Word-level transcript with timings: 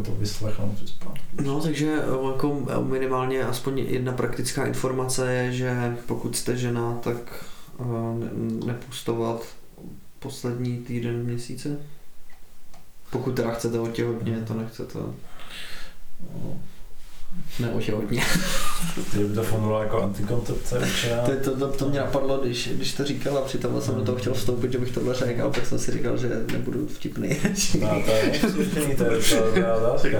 jako 0.00 0.10
to 0.10 0.20
vyslechnout 0.20 0.88
zpátky. 0.88 1.20
No, 1.44 1.60
takže 1.60 2.02
eh, 2.02 2.26
jako 2.32 2.66
minimálně 2.82 3.44
aspoň 3.44 3.78
jedna 3.78 4.12
praktická 4.12 4.66
informace 4.66 5.32
je, 5.32 5.52
že 5.52 5.96
pokud 6.06 6.36
jste 6.36 6.56
žena, 6.56 6.94
tak 6.94 7.44
uh, 7.78 7.86
nepustovat 8.66 9.46
poslední 10.18 10.78
týden 10.78 11.24
měsíce. 11.24 11.78
Pokud 13.10 13.32
teda 13.32 13.50
chcete 13.50 13.78
otěhotně, 13.78 14.44
to 14.46 14.54
nechcete. 14.54 14.98
No 16.34 16.60
neotěhotně. 17.60 18.22
Ty 19.12 19.18
by 19.24 19.34
to 19.34 19.42
fungovalo 19.42 19.82
jako 19.82 20.02
antikoncepce 20.02 20.80
to, 21.26 21.50
to, 21.50 21.56
to, 21.56 21.68
to, 21.68 21.88
mě 21.88 21.98
napadlo, 21.98 22.38
když, 22.38 22.68
když 22.68 22.92
to 22.92 23.04
říkala, 23.04 23.40
přitom 23.40 23.80
jsem 23.80 23.94
do 23.94 24.04
toho 24.04 24.18
chtěl 24.18 24.34
vstoupit, 24.34 24.72
že 24.72 24.78
bych 24.78 24.90
tohle 24.90 25.14
řekl, 25.14 25.42
ale 25.42 25.52
pak 25.52 25.66
jsem 25.66 25.78
si 25.78 25.92
říkal, 25.92 26.16
že 26.16 26.44
nebudu 26.52 26.86
vtipný. 26.86 27.36
no 27.80 28.02
to 28.04 28.10
je 28.10 28.32
vtipný, 28.32 28.96
to 28.96 29.04
je 29.04 29.20
to 29.20 29.76
otázka. 29.76 30.18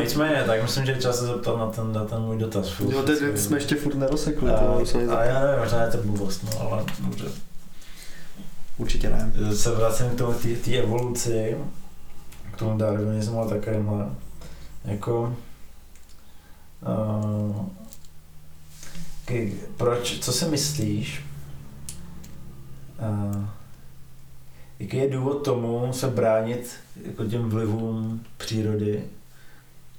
Nicméně, 0.00 0.42
tak 0.46 0.62
myslím, 0.62 0.86
že 0.86 0.92
je 0.92 0.98
čas 0.98 1.18
se 1.18 1.26
zeptat 1.26 1.58
na 1.58 1.66
ten, 1.70 1.92
na 1.92 2.04
ten 2.04 2.18
můj 2.18 2.38
dotaz. 2.38 2.80
Jo, 2.80 3.02
teď 3.02 3.18
jsme 3.34 3.56
ještě 3.56 3.74
furt 3.74 3.94
nerosekli. 3.94 4.50
A, 4.50 4.58
to 4.92 5.18
a 5.18 5.24
já 5.24 5.40
nevím, 5.40 5.60
možná 5.60 5.82
je 5.82 5.90
to 5.90 5.98
blbost, 5.98 6.44
no, 6.44 6.60
ale 6.60 6.84
dobře. 7.00 7.24
Určitě 8.78 9.10
ne. 9.10 9.32
Se 9.54 9.70
vracím 9.70 10.06
k 10.06 10.14
tomu 10.14 10.34
té 10.64 10.76
evoluci, 10.76 11.56
k 12.52 12.56
tomu 12.56 12.78
darwinismu 12.78 13.40
a 13.40 13.48
takovémhle. 13.48 14.06
Jako, 14.84 15.36
Uh, 16.86 17.66
proč, 19.76 20.18
co 20.18 20.32
si 20.32 20.44
myslíš, 20.44 21.24
uh, 23.00 23.44
jaký 24.78 24.96
je 24.96 25.10
důvod 25.10 25.44
tomu 25.44 25.92
se 25.92 26.06
bránit 26.06 26.70
jako 27.06 27.24
těm 27.24 27.48
vlivům 27.50 28.24
přírody, 28.36 29.04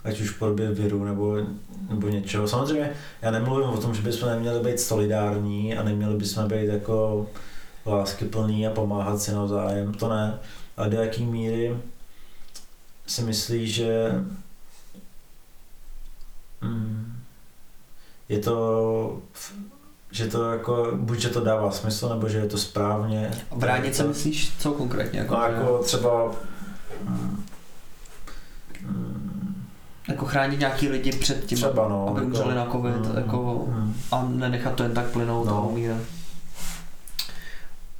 ať 0.03 0.21
už 0.21 0.29
v 0.29 0.40
podobě 0.40 0.71
viru 0.71 1.05
nebo, 1.05 1.38
nebo 1.90 2.07
něčeho. 2.07 2.48
Samozřejmě 2.48 2.91
já 3.21 3.31
nemluvím 3.31 3.70
o 3.70 3.77
tom, 3.77 3.96
že 3.96 4.02
bychom 4.02 4.29
neměli 4.29 4.63
být 4.63 4.79
solidární 4.79 5.77
a 5.77 5.84
neměli 5.84 6.15
bychom 6.15 6.48
být 6.48 6.65
jako 6.65 7.27
láskyplný 7.85 8.68
a 8.68 8.71
pomáhat 8.71 9.21
si 9.21 9.31
navzájem, 9.31 9.93
to 9.93 10.09
ne. 10.09 10.40
A 10.77 10.87
do 10.87 11.02
jaký 11.02 11.26
míry 11.26 11.77
si 13.07 13.21
myslíš, 13.21 13.74
že 13.74 14.12
Mm. 16.66 17.16
Je 18.30 18.40
to, 18.40 19.20
že 20.12 20.27
to 20.27 20.52
jako, 20.52 20.91
buď 20.96 21.20
že 21.20 21.30
to 21.30 21.40
dává 21.40 21.71
smysl, 21.71 22.10
nebo 22.10 22.30
že 22.30 22.38
je 22.38 22.48
to 22.48 22.58
správně. 22.58 23.32
Bránit 23.55 23.96
se 23.96 24.04
myslíš 24.04 24.54
co 24.60 24.71
konkrétně? 24.71 25.20
Jako, 25.20 25.36
no, 25.36 25.41
jako 25.41 25.77
třeba 25.77 26.32
mm, 27.04 27.46
jako 30.08 30.26
chránit 30.26 30.60
nějaký 30.60 30.90
lidi 30.90 31.12
před 31.12 31.46
tím, 31.46 31.58
Třeba, 31.58 31.90
no, 31.90 32.08
aby 32.10 32.20
jako, 32.20 32.27
umřeli 32.27 32.55
na 32.55 32.66
covid 32.71 32.96
mm, 32.96 33.18
jako, 33.18 33.66
mm. 33.68 33.93
a 34.12 34.26
nenechat 34.30 34.76
to 34.76 34.84
jen 34.84 34.93
tak 34.93 35.05
plynout 35.05 35.48
no. 35.48 35.58
a 35.58 35.62
umírat. 35.62 36.02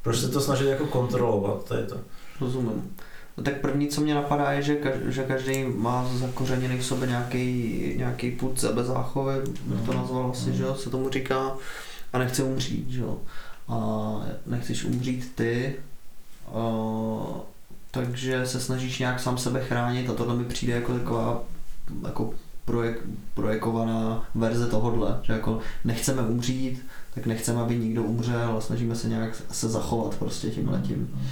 Proč 0.02 0.20
se 0.20 0.30
to 0.30 0.42
snažit 0.42 0.68
jako 0.68 0.86
kontrolovat, 0.86 1.64
to 1.64 1.76
je 1.76 1.84
to. 1.84 1.98
Rozumím. 2.42 2.96
No 3.38 3.44
tak 3.44 3.62
první, 3.62 3.88
co 3.88 4.02
mě 4.02 4.16
napadá, 4.16 4.52
je, 4.52 4.62
že, 4.62 4.76
každý, 4.76 5.12
že 5.12 5.24
každý 5.24 5.64
má 5.64 6.10
zakořeněný 6.14 6.78
v 6.78 6.86
sobě 6.86 7.08
nějaký, 7.08 7.94
nějaký 7.98 8.32
put 8.32 8.60
sebezáchovy, 8.60 9.34
bych 9.66 9.82
to 9.82 9.92
mhm. 9.92 10.02
nazval 10.02 10.32
asi, 10.32 10.54
že 10.54 10.66
se 10.76 10.90
tomu 10.90 11.10
říká, 11.10 11.58
a 12.14 12.18
nechce 12.18 12.44
umřít, 12.44 12.90
že 12.90 13.02
jo. 13.02 13.18
A 13.68 13.80
nechceš 14.46 14.84
umřít 14.84 15.32
ty, 15.36 15.76
a, 16.48 16.62
takže 17.92 18.46
se 18.46 18.60
snažíš 18.60 19.00
nějak 19.00 19.20
sám 19.20 19.38
sebe 19.38 19.64
chránit 19.64 20.10
a 20.10 20.14
tohle 20.14 20.36
mi 20.36 20.46
přijde 20.46 20.74
jako 20.74 20.94
taková 20.94 21.44
jako 22.08 22.34
projek, 22.66 23.02
projekovaná 23.34 24.26
verze 24.36 24.68
tohodle, 24.68 25.20
že 25.24 25.34
jako 25.34 25.60
nechceme 25.84 26.22
umřít, 26.22 26.86
tak 27.16 27.26
nechceme, 27.26 27.62
aby 27.62 27.78
nikdo 27.78 28.04
umřel 28.04 28.58
a 28.58 28.62
snažíme 28.62 28.96
se 28.96 29.10
nějak 29.10 29.36
se 29.52 29.70
zachovat 29.70 30.16
prostě 30.16 30.50
tím 30.50 30.70
letím. 30.70 31.10
Mhm. 31.14 31.28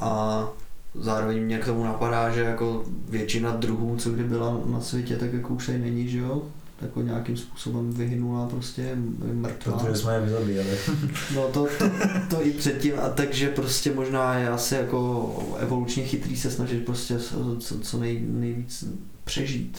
A 0.00 0.48
zároveň 0.94 1.44
mě 1.44 1.58
k 1.58 1.64
tomu 1.64 1.84
napadá, 1.84 2.30
že 2.30 2.40
jako 2.40 2.84
většina 3.08 3.56
druhů, 3.56 3.96
co 3.96 4.10
kdy 4.10 4.24
byla 4.24 4.60
na 4.66 4.80
světě, 4.80 5.16
tak 5.16 5.32
jako 5.32 5.54
už 5.54 5.66
tady 5.66 5.78
není, 5.78 6.08
že 6.08 6.18
jo? 6.18 6.42
jako 6.82 7.02
nějakým 7.02 7.36
způsobem 7.36 7.92
vyhynula 7.92 8.48
prostě 8.48 8.92
mrtvá. 9.32 9.78
Protože 9.78 9.96
jsme 9.96 10.14
je 10.14 10.20
vyzabíjeli. 10.20 10.78
No 11.34 11.48
to, 11.48 11.66
to, 11.78 11.90
to, 12.30 12.46
i 12.46 12.50
předtím 12.50 12.92
a 13.00 13.08
takže 13.08 13.48
prostě 13.48 13.94
možná 13.94 14.34
je 14.34 14.48
asi 14.48 14.74
jako 14.74 15.56
evolučně 15.58 16.04
chytrý 16.04 16.36
se 16.36 16.50
snažit 16.50 16.84
prostě 16.84 17.18
co, 17.58 17.78
co 17.80 17.98
nej, 17.98 18.20
nejvíc 18.28 18.84
přežít. 19.24 19.78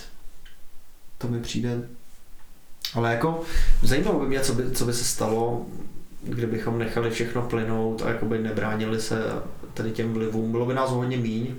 To 1.17 1.27
mi 1.27 1.39
přijde. 1.39 1.81
Ale 2.93 3.11
jako 3.11 3.41
zajímalo 3.81 4.19
by 4.19 4.27
mě, 4.27 4.39
co 4.39 4.53
by, 4.53 4.71
co 4.71 4.85
by 4.85 4.93
se 4.93 5.03
stalo, 5.03 5.65
kdybychom 6.23 6.79
nechali 6.79 7.09
všechno 7.09 7.41
plynout 7.41 8.01
a 8.01 8.09
jakoby 8.09 8.39
nebránili 8.39 9.01
se 9.01 9.23
tady 9.73 9.91
těm 9.91 10.13
vlivům. 10.13 10.51
Bylo 10.51 10.65
by 10.65 10.73
nás 10.73 10.89
hodně 10.89 11.17
míň. 11.17 11.55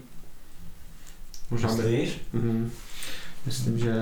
Možná 1.51 1.75
Myslíš? 1.75 2.21
By... 2.33 2.39
Mm-hmm. 2.39 2.69
Myslím, 3.47 3.79
že... 3.79 3.95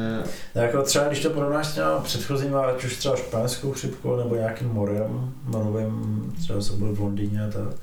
Jako 0.55 0.83
třeba, 0.83 1.05
když 1.05 1.21
to 1.21 1.31
porovnáš 1.31 1.67
s 1.67 1.75
těma 1.75 1.99
předchozíma, 1.99 2.67
ať 2.67 2.85
už 2.85 2.97
třeba 2.97 3.17
španělskou 3.17 3.73
chřipkou 3.73 4.17
nebo 4.17 4.35
nějakým 4.35 4.69
morem, 4.69 5.35
morovým, 5.45 6.35
třeba 6.41 6.61
se 6.61 6.73
byl 6.73 6.95
v 6.95 7.01
Londýně 7.01 7.45
a 7.45 7.51
tak, 7.51 7.75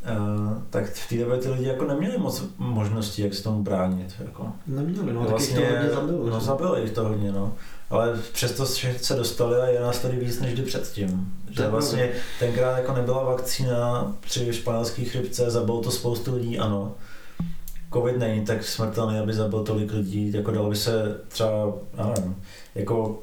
Uh, 0.00 0.62
tak 0.70 0.92
v 0.92 1.08
té 1.08 1.16
době 1.16 1.38
ty 1.38 1.48
lidi 1.48 1.64
jako 1.64 1.84
neměli 1.84 2.18
moc 2.18 2.44
možností, 2.58 3.22
jak 3.22 3.34
se 3.34 3.42
tomu 3.42 3.62
bránit. 3.62 4.14
Jako. 4.24 4.52
Neměli, 4.66 5.12
no, 5.12 5.20
vlastně, 5.20 5.60
to 5.60 5.74
hodně 5.74 5.90
zabilo. 5.90 6.30
No, 6.30 6.40
zabilo 6.40 6.76
jich 6.76 6.90
to 6.90 7.08
hodně, 7.08 7.32
no 7.32 7.52
ale 7.90 8.18
přesto 8.32 8.66
se 8.66 9.14
dostali 9.14 9.60
a 9.60 9.66
je 9.66 9.80
nás 9.80 9.98
tady 9.98 10.16
víc 10.16 10.40
než 10.40 10.52
kdy 10.52 10.62
předtím. 10.62 11.34
Že 11.50 11.68
vlastně 11.68 12.10
tenkrát 12.38 12.78
jako 12.78 12.92
nebyla 12.92 13.24
vakcína 13.24 14.12
při 14.20 14.52
španělské 14.52 15.04
chřipce, 15.04 15.50
zabilo 15.50 15.80
to 15.80 15.90
spoustu 15.90 16.34
lidí, 16.34 16.58
ano. 16.58 16.94
Covid 17.92 18.18
není 18.18 18.44
tak 18.44 18.64
smrtelný, 18.64 19.18
aby 19.18 19.32
zabil 19.32 19.64
tolik 19.64 19.92
lidí, 19.92 20.32
jako 20.32 20.50
dalo 20.50 20.70
by 20.70 20.76
se 20.76 21.20
třeba, 21.28 21.72
já 21.98 22.06
nevím, 22.06 22.36
jako 22.74 23.22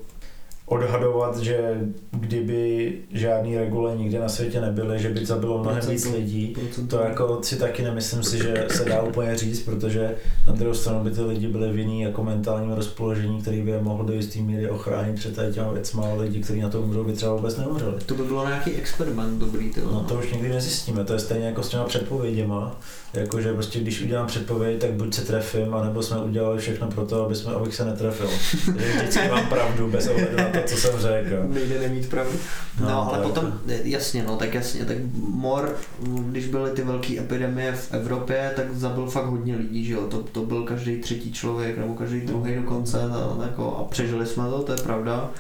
odhadovat, 0.68 1.38
že 1.38 1.82
kdyby 2.12 2.94
žádný 3.12 3.58
regule 3.58 3.98
nikde 3.98 4.20
na 4.20 4.30
světě 4.30 4.62
nebyly, 4.62 5.00
že 5.00 5.10
by 5.10 5.26
zabilo 5.26 5.58
mnohem 5.58 5.90
víc 5.90 6.06
lidí. 6.06 6.56
To 6.90 7.00
jako 7.00 7.40
si 7.44 7.56
taky 7.56 7.84
nemyslím 7.84 8.24
si, 8.24 8.38
že 8.38 8.68
se 8.72 8.86
dá 8.86 9.02
úplně 9.02 9.36
říct, 9.36 9.60
protože 9.60 10.16
na 10.48 10.54
druhou 10.54 10.74
stranu 10.74 11.04
by 11.04 11.12
ty 11.12 11.22
lidi 11.22 11.48
byli 11.48 11.72
v 11.72 11.80
jiný 11.80 12.02
jako 12.02 12.24
mentálním 12.24 12.72
rozpoložení, 12.72 13.42
který 13.42 13.62
by 13.62 13.72
je 13.72 13.82
mohl 13.82 14.04
do 14.04 14.14
jistý 14.14 14.42
míry 14.42 14.70
ochránit 14.70 15.16
před 15.16 15.36
tady 15.36 15.54
těma 15.54 15.72
věcma, 15.72 16.04
ale 16.04 16.24
lidi, 16.24 16.42
kteří 16.42 16.62
na 16.62 16.70
to 16.70 16.82
umřou, 16.82 17.04
by 17.04 17.14
třeba 17.14 17.36
vůbec 17.36 17.58
neumřeli. 17.58 17.96
To 18.06 18.16
by 18.16 18.24
bylo 18.24 18.48
nějaký 18.48 18.72
experiment 18.72 19.40
dobrý. 19.40 19.70
Tyhle. 19.70 19.94
No 19.94 20.00
to 20.00 20.14
už 20.16 20.32
nikdy 20.34 20.50
nezjistíme, 20.50 21.04
to 21.04 21.14
je 21.14 21.20
stejně 21.20 21.46
jako 21.46 21.64
s 21.64 21.70
těma 21.70 21.84
předpověděma, 21.84 22.80
jakože 23.14 23.54
prostě 23.54 23.80
když 23.80 24.02
udělám 24.02 24.28
předpověď, 24.28 24.82
tak 24.82 24.92
buď 24.92 25.14
se 25.14 25.22
trefím, 25.22 25.74
anebo 25.74 26.04
jsme 26.04 26.18
udělali 26.18 26.60
všechno 26.60 26.88
pro 26.88 27.06
to, 27.06 27.26
aby 27.26 27.36
jsme, 27.36 27.54
abych 27.54 27.76
se 27.76 27.86
netrefil. 27.86 28.28
Takže 28.66 28.94
vždycky 28.94 29.30
mám 29.30 29.46
pravdu 29.46 29.92
bez 29.92 30.08
ohledu 30.08 30.38
na 30.38 30.50
to, 30.50 30.57
co 30.66 30.78
jsem 30.78 31.00
řekl. 31.00 31.44
Nejde 31.48 31.80
nemít 31.80 32.10
pravdu. 32.10 32.38
No, 32.82 32.88
no 32.88 33.14
ale 33.14 33.24
potom, 33.24 33.54
jasně, 33.68 34.24
no, 34.24 34.36
tak 34.36 34.54
jasně, 34.54 34.86
tak 34.86 34.98
mor, 35.18 35.76
když 36.02 36.48
byly 36.48 36.72
ty 36.72 36.82
velké 36.82 37.20
epidemie 37.20 37.72
v 37.72 37.94
Evropě, 37.94 38.52
tak 38.56 38.76
zabil 38.76 39.06
fakt 39.06 39.26
hodně 39.26 39.56
lidí, 39.56 39.86
že 39.86 39.94
jo, 39.94 40.08
to, 40.08 40.24
to 40.24 40.46
byl 40.46 40.64
každý 40.64 41.02
třetí 41.02 41.34
člověk, 41.34 41.78
nebo 41.78 41.94
každý 41.94 42.22
druhý 42.22 42.56
dokonce, 42.56 42.98
no, 43.08 43.40
jako, 43.42 43.78
a 43.78 43.84
přežili 43.84 44.26
jsme 44.26 44.44
to, 44.44 44.64
to 44.64 44.72
je 44.72 44.78
pravda 44.78 45.32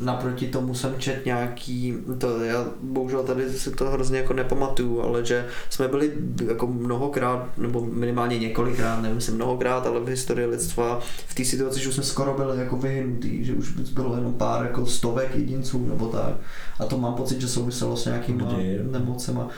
naproti 0.00 0.46
tomu 0.46 0.74
jsem 0.74 0.94
čet 0.98 1.26
nějaký, 1.26 1.94
to 2.18 2.44
já 2.44 2.66
bohužel 2.82 3.22
tady 3.22 3.50
si 3.52 3.70
to 3.70 3.90
hrozně 3.90 4.18
jako 4.18 4.32
nepamatuju, 4.32 5.02
ale 5.02 5.24
že 5.24 5.46
jsme 5.70 5.88
byli 5.88 6.12
jako 6.46 6.66
mnohokrát, 6.66 7.58
nebo 7.58 7.80
minimálně 7.80 8.38
několikrát, 8.38 9.02
nevím 9.02 9.20
si 9.20 9.32
mnohokrát, 9.32 9.86
ale 9.86 10.00
v 10.00 10.08
historii 10.08 10.46
lidstva 10.46 11.00
v 11.26 11.34
té 11.34 11.44
situaci, 11.44 11.80
že 11.80 11.88
už 11.88 11.94
jsme 11.94 12.02
skoro 12.02 12.34
byli 12.34 12.58
jako 12.58 12.76
vyhnutý, 12.76 13.44
že 13.44 13.54
už 13.54 13.70
bylo 13.70 14.16
jenom 14.16 14.32
pár 14.32 14.62
jako 14.62 14.86
stovek 14.86 15.34
jedinců 15.34 15.86
nebo 15.88 16.06
tak. 16.06 16.34
A 16.78 16.84
to 16.84 16.98
mám 16.98 17.14
pocit, 17.14 17.40
že 17.40 17.48
souviselo 17.48 17.96
s 17.96 18.04
nějakými 18.04 18.44
nemocema 18.90 19.48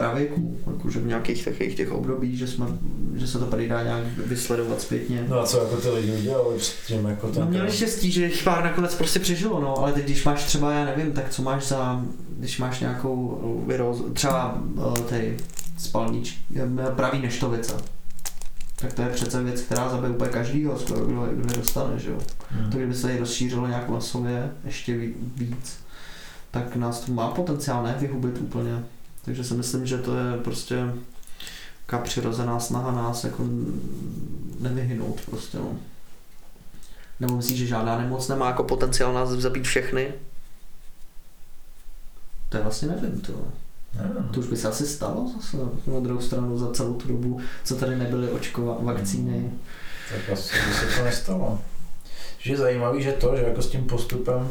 pravěku, 0.00 0.58
jakože 0.66 1.00
v 1.00 1.06
nějakých 1.06 1.44
takových 1.44 1.74
těch 1.74 1.92
období, 1.92 2.36
že, 2.36 2.46
jsme, 2.46 2.66
že 3.14 3.26
se 3.26 3.38
to 3.38 3.46
tady 3.46 3.68
dá 3.68 3.82
nějak 3.82 4.04
vysledovat 4.26 4.80
zpětně. 4.80 5.26
No 5.28 5.40
a 5.40 5.46
co 5.46 5.58
jako 5.58 5.76
ty 5.76 5.90
lidi 5.90 6.12
udělali 6.12 6.58
předtím? 6.58 7.06
Jako 7.06 7.28
ten 7.28 7.42
no 7.42 7.48
měli 7.48 7.72
štěstí, 7.72 8.12
že 8.12 8.24
jich 8.24 8.42
pár 8.44 8.64
nakonec 8.64 8.94
prostě 8.94 9.18
přežilo, 9.18 9.60
no, 9.60 9.78
ale 9.78 9.92
teď 9.92 10.04
když 10.04 10.24
máš 10.24 10.44
třeba, 10.44 10.72
já 10.72 10.84
nevím, 10.84 11.12
tak 11.12 11.30
co 11.30 11.42
máš 11.42 11.68
za, 11.68 12.04
když 12.28 12.58
máš 12.58 12.80
nějakou 12.80 13.40
viroz, 13.66 14.02
třeba 14.12 14.62
eh, 14.78 15.02
ty 15.02 15.36
spalnič, 15.78 16.38
eh, 16.56 16.90
pravý 16.96 17.22
neštovice, 17.22 17.74
tak 18.76 18.92
to 18.92 19.02
je 19.02 19.08
přece 19.08 19.42
věc, 19.42 19.60
která 19.60 19.88
zabije 19.88 20.12
úplně 20.12 20.30
každýho, 20.30 20.78
skoro 20.78 21.06
kdo, 21.06 21.28
kdo 21.32 21.52
je 21.52 21.56
dostane, 21.56 21.98
že 21.98 22.10
jo. 22.10 22.18
Hmm. 22.50 22.70
To 22.70 22.76
kdyby 22.76 22.94
se 22.94 23.12
ji 23.12 23.18
rozšířilo 23.18 23.66
nějak 23.66 23.88
masově 23.88 24.50
ještě 24.64 24.96
víc, 25.36 25.78
tak 26.50 26.76
nás 26.76 27.00
to 27.00 27.12
má 27.12 27.28
potenciál 27.28 27.82
ne 27.82 27.96
vyhubit 28.00 28.38
úplně. 28.40 28.84
Takže 29.26 29.44
si 29.44 29.54
myslím, 29.54 29.86
že 29.86 29.98
to 29.98 30.16
je 30.16 30.38
prostě 30.44 30.92
jaká 31.86 31.98
přirozená 31.98 32.60
snaha 32.60 32.92
nás 32.92 33.24
jako 33.24 33.44
nevyhynout 34.60 35.20
prostě, 35.20 35.58
no. 35.58 35.78
Nebo 37.20 37.36
myslíš, 37.36 37.58
že 37.58 37.66
žádná 37.66 37.98
nemoc 37.98 38.28
nemá 38.28 38.46
jako 38.46 38.64
potenciál 38.64 39.12
nás 39.12 39.28
zabít 39.28 39.64
všechny? 39.64 40.12
To 42.48 42.56
je 42.56 42.62
vlastně 42.62 42.88
nevím, 42.88 43.20
to. 43.20 43.32
Nevím. 43.94 44.28
To 44.34 44.40
už 44.40 44.46
by 44.46 44.56
se 44.56 44.68
asi 44.68 44.86
stalo 44.86 45.32
zase 45.36 45.56
na 45.86 46.00
druhou 46.00 46.20
stranu 46.20 46.58
za 46.58 46.72
celou 46.72 46.94
tu 46.94 47.08
dobu, 47.08 47.40
co 47.64 47.76
tady 47.76 47.96
nebyly 47.96 48.30
očkova, 48.30 48.78
vakcíny. 48.80 49.50
Tak 50.10 50.30
asi 50.32 50.54
by 50.66 50.74
se 50.74 50.98
to 50.98 51.04
nestalo. 51.04 51.60
Že 52.38 52.52
je 52.52 52.56
zajímavý, 52.56 53.02
že 53.02 53.12
to, 53.12 53.36
že 53.36 53.42
jako 53.42 53.62
s 53.62 53.70
tím 53.70 53.84
postupem, 53.84 54.48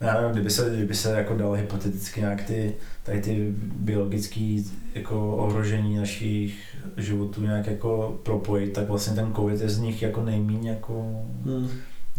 já 0.00 0.14
nevím, 0.14 0.32
kdyby 0.32 0.50
se, 0.50 0.70
kdyby 0.76 0.94
se 0.94 1.12
jako 1.12 1.36
dal 1.36 1.52
hypoteticky 1.52 2.20
nějak 2.20 2.42
ty, 2.44 2.74
tady 3.02 3.20
ty 3.20 3.54
biologické 3.76 4.56
jako 4.94 5.36
ohrožení 5.36 5.96
našich 5.96 6.76
životů 6.96 7.42
nějak 7.42 7.66
jako 7.66 8.18
propojit, 8.22 8.72
tak 8.72 8.88
vlastně 8.88 9.14
ten 9.14 9.34
covid 9.34 9.60
je 9.60 9.68
z 9.68 9.78
nich 9.78 10.02
jako 10.02 10.22
nejméně 10.24 10.70
jako 10.70 10.94
Hmm. 11.44 11.68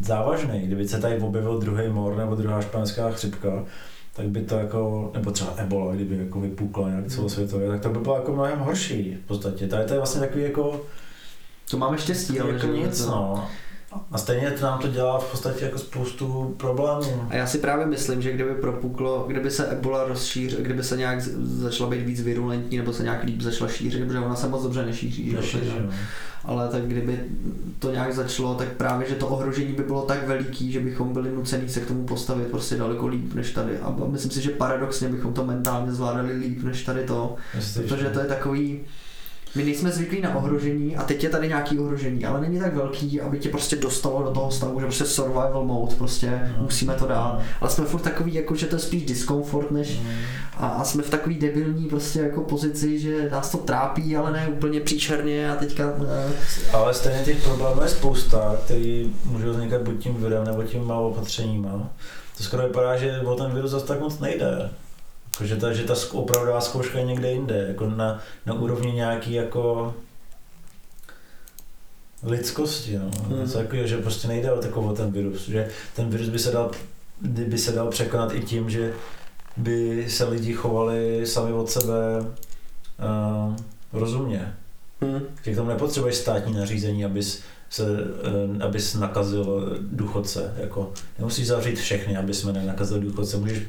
závažný. 0.01 0.59
Kdyby 0.59 0.87
se 0.87 1.01
tady 1.01 1.17
objevil 1.19 1.59
druhý 1.59 1.87
mor 1.89 2.17
nebo 2.17 2.35
druhá 2.35 2.61
španělská 2.61 3.11
chřipka, 3.11 3.63
tak 4.15 4.25
by 4.27 4.41
to 4.41 4.55
jako, 4.57 5.11
nebo 5.13 5.31
třeba 5.31 5.53
ebola, 5.57 5.95
kdyby 5.95 6.17
jako 6.17 6.39
vypukla 6.41 6.89
nějak 6.89 7.07
celosvětově, 7.07 7.67
tak 7.69 7.81
to 7.81 7.89
by 7.89 7.99
bylo 7.99 8.15
jako 8.15 8.33
mnohem 8.33 8.59
horší 8.59 9.17
v 9.23 9.27
podstatě. 9.27 9.67
Tady 9.67 9.85
to 9.85 9.93
je 9.93 9.99
vlastně 9.99 10.21
takový 10.21 10.43
jako, 10.43 10.81
To 11.71 11.77
máme 11.77 11.97
štěstí, 11.97 12.39
ale 12.39 12.51
jako 12.53 12.67
že 12.67 12.73
nic, 12.73 13.05
to- 13.05 13.11
no. 13.11 13.47
A 14.11 14.17
stejně 14.17 14.51
to 14.51 14.65
nám 14.65 14.79
to 14.79 14.87
dělá 14.87 15.19
v 15.19 15.31
podstatě 15.31 15.65
jako 15.65 15.77
spoustu 15.77 16.55
problémů. 16.57 17.25
A 17.29 17.35
já 17.35 17.47
si 17.47 17.57
právě 17.57 17.85
myslím, 17.85 18.21
že 18.21 18.31
kdyby 18.31 18.55
propuklo, 18.55 19.25
kdyby 19.27 19.51
se 19.51 19.67
ebola 19.67 20.03
rozšířila, 20.03 20.61
kdyby 20.61 20.83
se 20.83 20.97
nějak 20.97 21.21
začala 21.41 21.89
být 21.89 22.01
víc 22.05 22.21
virulentní, 22.21 22.77
nebo 22.77 22.93
se 22.93 23.03
nějak 23.03 23.23
líp 23.23 23.41
začala 23.41 23.69
šířit, 23.69 24.05
protože 24.05 24.19
ona 24.19 24.35
se 24.35 24.47
moc 24.47 24.63
dobře 24.63 24.85
nešíří, 24.85 25.33
takže- 25.35 25.65
že 25.65 25.71
ale 26.45 26.67
tak 26.67 26.81
kdyby 26.83 27.19
to 27.79 27.91
nějak 27.91 28.13
začalo, 28.13 28.55
tak 28.55 28.67
právě, 28.67 29.09
že 29.09 29.15
to 29.15 29.27
ohrožení 29.27 29.73
by 29.73 29.83
bylo 29.83 30.01
tak 30.01 30.27
veliký, 30.27 30.71
že 30.71 30.79
bychom 30.79 31.13
byli 31.13 31.31
nuceni 31.31 31.69
se 31.69 31.79
k 31.79 31.87
tomu 31.87 32.05
postavit 32.05 32.47
prostě 32.47 32.75
daleko 32.75 33.07
líp 33.07 33.33
než 33.33 33.51
tady. 33.51 33.77
A 33.79 33.95
myslím 34.07 34.31
si, 34.31 34.41
že 34.41 34.49
paradoxně 34.49 35.07
bychom 35.07 35.33
to 35.33 35.45
mentálně 35.45 35.91
zvládali 35.91 36.33
líp 36.33 36.63
než 36.63 36.83
tady 36.83 37.03
to, 37.03 37.35
protože 37.75 38.05
to 38.09 38.19
je 38.19 38.25
takový, 38.25 38.79
my 39.55 39.63
nejsme 39.63 39.91
zvyklí 39.91 40.21
na 40.21 40.35
ohrožení 40.35 40.95
a 40.97 41.03
teď 41.03 41.23
je 41.23 41.29
tady 41.29 41.47
nějaký 41.47 41.79
ohrožení, 41.79 42.25
ale 42.25 42.41
není 42.41 42.59
tak 42.59 42.75
velký, 42.75 43.21
aby 43.21 43.39
tě 43.39 43.49
prostě 43.49 43.75
dostalo 43.75 44.23
do 44.23 44.31
toho 44.31 44.51
stavu, 44.51 44.79
že 44.79 44.85
prostě 44.85 45.05
survival 45.05 45.63
mode, 45.65 45.95
prostě 45.95 46.41
No. 46.57 46.63
musíme 46.63 46.93
to 46.93 47.07
dát. 47.07 47.41
Ale 47.61 47.69
jsme 47.69 47.85
furt 47.85 48.01
takový, 48.01 48.33
jako, 48.33 48.55
že 48.55 48.65
to 48.65 48.75
je 48.75 48.79
spíš 48.79 49.05
diskomfort, 49.05 49.71
než 49.71 49.99
a, 50.57 50.67
a 50.67 50.83
jsme 50.83 51.03
v 51.03 51.09
takový 51.09 51.35
debilní 51.35 51.87
prostě 51.89 52.19
jako 52.19 52.41
pozici, 52.41 52.99
že 52.99 53.29
nás 53.31 53.49
to 53.51 53.57
trápí, 53.57 54.15
ale 54.15 54.31
ne 54.31 54.47
úplně 54.47 54.79
příšerně 54.79 55.51
a 55.51 55.55
teďka 55.55 55.83
eh, 56.09 56.33
Ale 56.73 56.93
stejně 56.93 57.19
těch 57.25 57.43
problémů 57.43 57.81
je 57.81 57.87
spousta, 57.89 58.55
který 58.65 59.13
můžou 59.25 59.49
vznikat 59.49 59.81
buď 59.81 60.03
tím 60.03 60.15
virem 60.15 60.45
nebo 60.45 60.63
tím 60.63 60.83
malou 60.87 61.09
opatřeníma. 61.11 61.89
To 62.37 62.43
skoro 62.43 62.63
vypadá, 62.67 62.97
že 62.97 63.19
o 63.25 63.35
ten 63.35 63.51
virus 63.53 63.71
zase 63.71 63.85
tak 63.85 63.99
moc 63.99 64.19
nejde. 64.19 64.69
Jako, 65.31 65.45
že 65.45 65.55
ta, 65.55 65.73
že 65.73 65.83
ta 65.83 65.95
opravdová 66.11 66.61
zkouška 66.61 66.99
je 66.99 67.05
někde 67.05 67.31
jinde, 67.31 67.65
jako 67.67 67.89
na, 67.89 68.19
na 68.45 68.53
úrovni 68.53 68.91
nějaký 68.91 69.33
jako 69.33 69.93
lidskosti, 72.23 72.97
no. 72.97 73.11
Hmm. 73.27 73.39
Něco 73.39 73.57
takového, 73.57 73.87
že 73.87 73.97
prostě 73.97 74.27
nejde 74.27 74.51
o 74.51 74.61
takový 74.61 74.87
o 74.87 74.93
ten 74.93 75.11
virus, 75.11 75.49
že 75.49 75.69
ten 75.95 76.09
virus 76.09 76.29
by 76.29 76.39
se 76.39 76.51
dal, 76.51 76.71
by 77.21 77.57
se 77.57 77.71
dal 77.71 77.87
překonat 77.89 78.33
i 78.33 78.41
tím, 78.41 78.69
že 78.69 78.93
by 79.57 80.05
se 80.09 80.25
lidi 80.25 80.53
chovali 80.53 81.27
sami 81.27 81.53
od 81.53 81.69
sebe 81.69 81.93
uh, 82.21 83.55
rozumně. 83.93 84.53
hm, 85.01 85.19
Že 85.43 85.53
k 85.53 85.55
tomu 85.55 85.69
nepotřebuješ 85.69 86.15
státní 86.15 86.53
nařízení, 86.53 87.05
abys, 87.05 87.41
se, 87.69 87.85
eh, 88.59 88.63
abys 88.63 88.93
nakazil 88.93 89.77
důchodce. 89.81 90.53
Jako, 90.57 90.91
nemusíš 91.19 91.47
zavřít 91.47 91.79
všechny, 91.79 92.17
aby 92.17 92.33
jsme 92.33 92.53
nenakazili 92.53 93.01
důchodce. 93.01 93.37
Můžeš, 93.37 93.59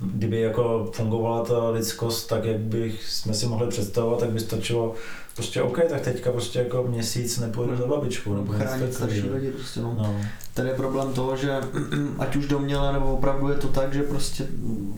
kdyby 0.00 0.40
jako 0.40 0.90
fungovala 0.92 1.44
ta 1.44 1.68
lidskost 1.70 2.28
tak, 2.28 2.44
jak 2.44 2.58
bych 2.58 3.04
jsme 3.04 3.34
si 3.34 3.46
mohli 3.46 3.68
představovat, 3.68 4.20
tak 4.20 4.30
by 4.30 4.40
stačilo 4.40 4.94
prostě 5.34 5.62
OK, 5.62 5.78
tak 5.88 6.00
teďka 6.00 6.32
prostě 6.32 6.58
jako 6.58 6.82
měsíc 6.88 7.38
nepojdu 7.38 7.76
za 7.76 7.86
babičkou. 7.86 8.34
Nebo 8.34 8.52
chránit 8.52 8.94
starší 8.94 9.20
lidi 9.20 9.50
prostě 9.50 9.80
no. 9.80 9.94
No. 9.98 10.20
Tady 10.54 10.68
je 10.68 10.74
problém 10.74 11.12
toho, 11.12 11.36
že 11.36 11.60
ať 12.18 12.36
už 12.36 12.46
doměle 12.46 12.92
nebo 12.92 13.14
opravdu 13.14 13.48
je 13.48 13.54
to 13.54 13.68
tak, 13.68 13.94
že 13.94 14.02
prostě 14.02 14.46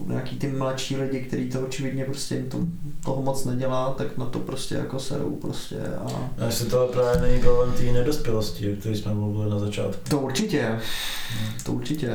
nějaký 0.06 0.36
ty 0.36 0.48
mladší 0.48 0.96
lidi, 0.96 1.20
kteří 1.20 1.50
to 1.50 1.60
očividně 1.60 2.04
prostě 2.04 2.34
jim 2.34 2.48
to, 2.48 2.58
toho 3.06 3.22
moc 3.22 3.44
nedělá, 3.44 3.94
tak 3.98 4.18
na 4.18 4.26
to 4.26 4.38
prostě 4.38 4.74
jako 4.74 5.00
serou 5.00 5.36
prostě 5.36 5.76
a 6.04 6.30
A 6.42 6.44
jestli 6.44 6.70
to 6.70 6.88
právě 6.92 7.22
není 7.22 7.42
problém 7.42 7.72
té 7.72 7.82
nedospělosti, 7.82 8.72
o 8.72 8.76
které 8.76 8.96
jsme 8.96 9.14
mluvili 9.14 9.50
na 9.50 9.58
začátku. 9.58 10.10
to 10.10 10.18
určitě, 10.18 10.78
to 11.64 11.72
určitě. 11.72 12.12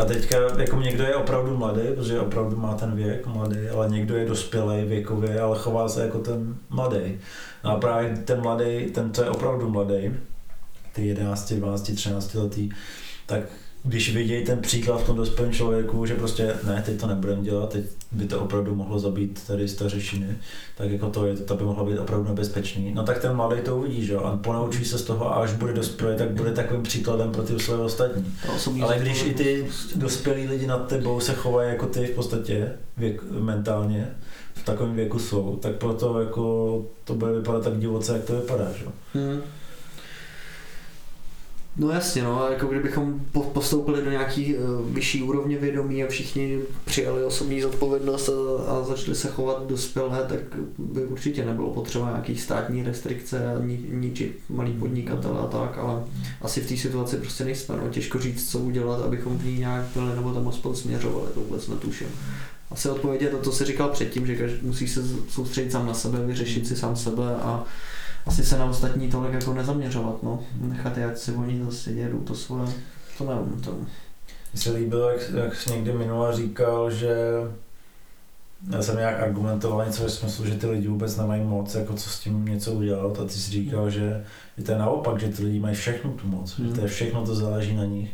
A 0.00 0.04
teďka 0.04 0.36
jako 0.58 0.76
někdo 0.80 1.04
je 1.04 1.16
opravdu 1.16 1.56
mladý, 1.56 1.80
protože 1.94 2.20
opravdu 2.20 2.56
má 2.56 2.74
ten 2.74 2.96
věk 2.96 3.26
mladý, 3.26 3.68
ale 3.74 3.88
někdo 3.88 4.16
je 4.16 4.28
dospělý 4.28 4.84
věkově, 4.84 5.40
ale 5.40 5.58
chová 5.58 5.88
se 5.88 6.02
jako 6.02 6.18
ten 6.18 6.56
mladý. 6.70 7.18
No 7.64 7.70
a 7.70 7.76
právě 7.76 8.16
ten 8.24 8.40
mladý, 8.40 8.86
ten, 8.86 9.14
co 9.14 9.22
je 9.22 9.30
opravdu 9.30 9.70
mladý, 9.70 10.14
ty 10.92 11.06
11, 11.06 11.52
12, 11.52 11.90
13 11.94 12.34
letý, 12.34 12.70
tak 13.26 13.42
když 13.84 14.14
vidějí 14.14 14.44
ten 14.44 14.58
příklad 14.58 15.02
v 15.02 15.06
tom 15.06 15.16
dospělém 15.16 15.52
člověku, 15.52 16.06
že 16.06 16.14
prostě 16.14 16.54
ne, 16.66 16.82
teď 16.86 17.00
to 17.00 17.06
nebudeme 17.06 17.42
dělat, 17.42 17.72
teď 17.72 17.84
by 18.12 18.26
to 18.26 18.40
opravdu 18.40 18.74
mohlo 18.74 18.98
zabít 18.98 19.46
tady 19.46 19.68
stařešiny, 19.68 20.36
tak 20.76 20.90
jako 20.90 21.10
to, 21.10 21.26
je, 21.26 21.36
to 21.36 21.56
by 21.56 21.64
mohlo 21.64 21.86
být 21.86 21.98
opravdu 21.98 22.28
nebezpečný. 22.28 22.94
No 22.94 23.02
tak 23.02 23.18
ten 23.18 23.36
mladý 23.36 23.60
to 23.60 23.76
uvidí, 23.76 24.06
že 24.06 24.12
jo, 24.12 24.20
a 24.20 24.36
ponaučí 24.36 24.84
se 24.84 24.98
z 24.98 25.02
toho 25.02 25.32
a 25.32 25.34
až 25.34 25.52
bude 25.52 25.72
dospělý, 25.72 26.16
tak 26.16 26.30
bude 26.30 26.52
takovým 26.52 26.82
příkladem 26.82 27.32
pro 27.32 27.42
ty 27.42 27.60
své 27.60 27.76
ostatní. 27.76 28.34
Ale 28.82 28.98
když 28.98 29.24
i 29.24 29.34
ty 29.34 29.66
dospělí 29.96 30.46
lidi 30.46 30.66
nad 30.66 30.88
tebou 30.88 31.20
se 31.20 31.34
chovají 31.34 31.68
jako 31.68 31.86
ty 31.86 32.06
v 32.06 32.10
podstatě 32.10 32.72
věk, 32.96 33.22
mentálně, 33.30 34.10
v 34.54 34.64
takovém 34.64 34.94
věku 34.94 35.18
jsou, 35.18 35.58
tak 35.62 35.76
proto 35.76 36.20
jako 36.20 36.84
to 37.04 37.14
bude 37.14 37.32
vypadat 37.32 37.64
tak 37.64 37.78
divoce, 37.78 38.12
jak 38.12 38.24
to 38.24 38.36
vypadá. 38.36 38.72
Že? 38.78 38.84
Hmm. 39.14 39.40
No 41.76 41.90
jasně, 41.90 42.22
no, 42.22 42.48
jako 42.50 42.66
kdybychom 42.66 43.20
po- 43.32 43.42
postoupili 43.42 44.04
do 44.04 44.10
nějaký 44.10 44.54
uh, 44.56 44.88
vyšší 44.90 45.22
úrovně 45.22 45.58
vědomí 45.58 46.04
a 46.04 46.08
všichni 46.08 46.58
přijali 46.84 47.24
osobní 47.24 47.60
zodpovědnost 47.60 48.28
a, 48.28 48.62
a 48.72 48.82
začali 48.84 49.14
se 49.14 49.28
chovat 49.28 49.66
dospělé, 49.66 50.26
tak 50.28 50.40
by 50.78 51.04
určitě 51.04 51.44
nebylo 51.44 51.70
potřeba 51.70 52.10
nějaký 52.10 52.36
státní 52.36 52.82
restrikce 52.82 53.54
a 53.54 53.58
ni, 53.58 53.80
ničit 53.90 54.38
malý 54.48 54.72
podnikatele 54.72 55.40
a 55.40 55.46
tak, 55.46 55.78
ale 55.78 56.02
asi 56.42 56.60
v 56.60 56.68
té 56.68 56.76
situaci 56.76 57.16
prostě 57.16 57.44
nejsme, 57.44 57.76
no, 57.76 57.88
těžko 57.88 58.18
říct, 58.18 58.50
co 58.50 58.58
udělat, 58.58 59.02
abychom 59.02 59.38
v 59.38 59.44
ní 59.44 59.58
nějak 59.58 59.84
byli 59.94 60.14
nebo 60.14 60.32
tam 60.32 60.48
aspoň 60.48 60.74
směřovali, 60.74 61.26
to 61.34 61.40
vůbec 61.40 61.68
netuším. 61.68 62.08
Asi 62.70 62.90
odpověď 62.90 63.22
je 63.22 63.28
to, 63.28 63.40
co 63.40 63.52
jsi 63.52 63.64
říkal 63.64 63.88
předtím, 63.88 64.26
že 64.26 64.36
každý 64.36 64.58
musí 64.62 64.88
se 64.88 65.04
soustředit 65.28 65.72
sám 65.72 65.86
na 65.86 65.94
sebe, 65.94 66.26
vyřešit 66.26 66.66
si 66.66 66.76
sám 66.76 66.96
sebe 66.96 67.36
a 67.36 67.64
asi 68.26 68.44
se 68.44 68.58
na 68.58 68.64
ostatní 68.64 69.10
tolik 69.10 69.32
jako 69.32 69.54
nezaměřovat, 69.54 70.22
no. 70.22 70.40
Nechat 70.60 70.96
je, 70.98 71.06
ať 71.06 71.18
si 71.18 71.32
oni 71.32 71.64
zase 71.64 71.90
jedou 71.90 72.18
to 72.18 72.34
svoje, 72.34 72.72
to 73.18 73.24
nevím, 73.24 73.60
to... 73.60 73.70
Mně 74.52 74.62
se 74.62 74.72
líbilo, 74.72 75.08
jak, 75.10 75.20
jak 75.44 75.56
jsi 75.56 75.70
někdy 75.70 75.92
minule 75.92 76.36
říkal, 76.36 76.90
že 76.90 77.16
já 78.70 78.82
jsem 78.82 78.96
nějak 78.96 79.20
argumentoval 79.22 79.86
něco 79.86 80.02
ve 80.02 80.08
smyslu, 80.10 80.46
že 80.46 80.54
ty 80.54 80.66
lidi 80.66 80.88
vůbec 80.88 81.16
nemají 81.16 81.42
moc, 81.42 81.74
jako 81.74 81.94
co 81.94 82.10
s 82.10 82.20
tím 82.20 82.44
něco 82.44 82.72
udělat 82.72 83.20
a 83.20 83.24
ty 83.24 83.30
jsi 83.32 83.50
říkal, 83.50 83.90
že, 83.90 84.24
že 84.58 84.64
to 84.64 84.72
je 84.72 84.78
naopak, 84.78 85.20
že 85.20 85.28
ty 85.28 85.44
lidi 85.44 85.60
mají 85.60 85.74
všechno 85.74 86.10
tu 86.10 86.26
moc, 86.26 86.58
Hmm. 86.58 86.68
že 86.68 86.74
to 86.74 86.80
je 86.80 86.86
všechno, 86.88 87.26
to 87.26 87.34
záleží 87.34 87.76
na 87.76 87.84
nich. 87.84 88.10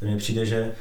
To 0.00 0.06
mně 0.06 0.16
přijde, 0.16 0.46
že 0.46 0.72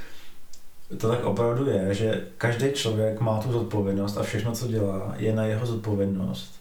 to 0.97 1.09
tak 1.09 1.25
opravdu 1.25 1.69
je, 1.69 1.93
že 1.93 2.21
každý 2.37 2.71
člověk 2.71 3.19
má 3.19 3.39
tu 3.39 3.51
zodpovědnost 3.51 4.17
a 4.17 4.23
všechno, 4.23 4.51
co 4.51 4.67
dělá, 4.67 5.13
je 5.17 5.35
na 5.35 5.45
jeho 5.45 5.65
zodpovědnost. 5.65 6.56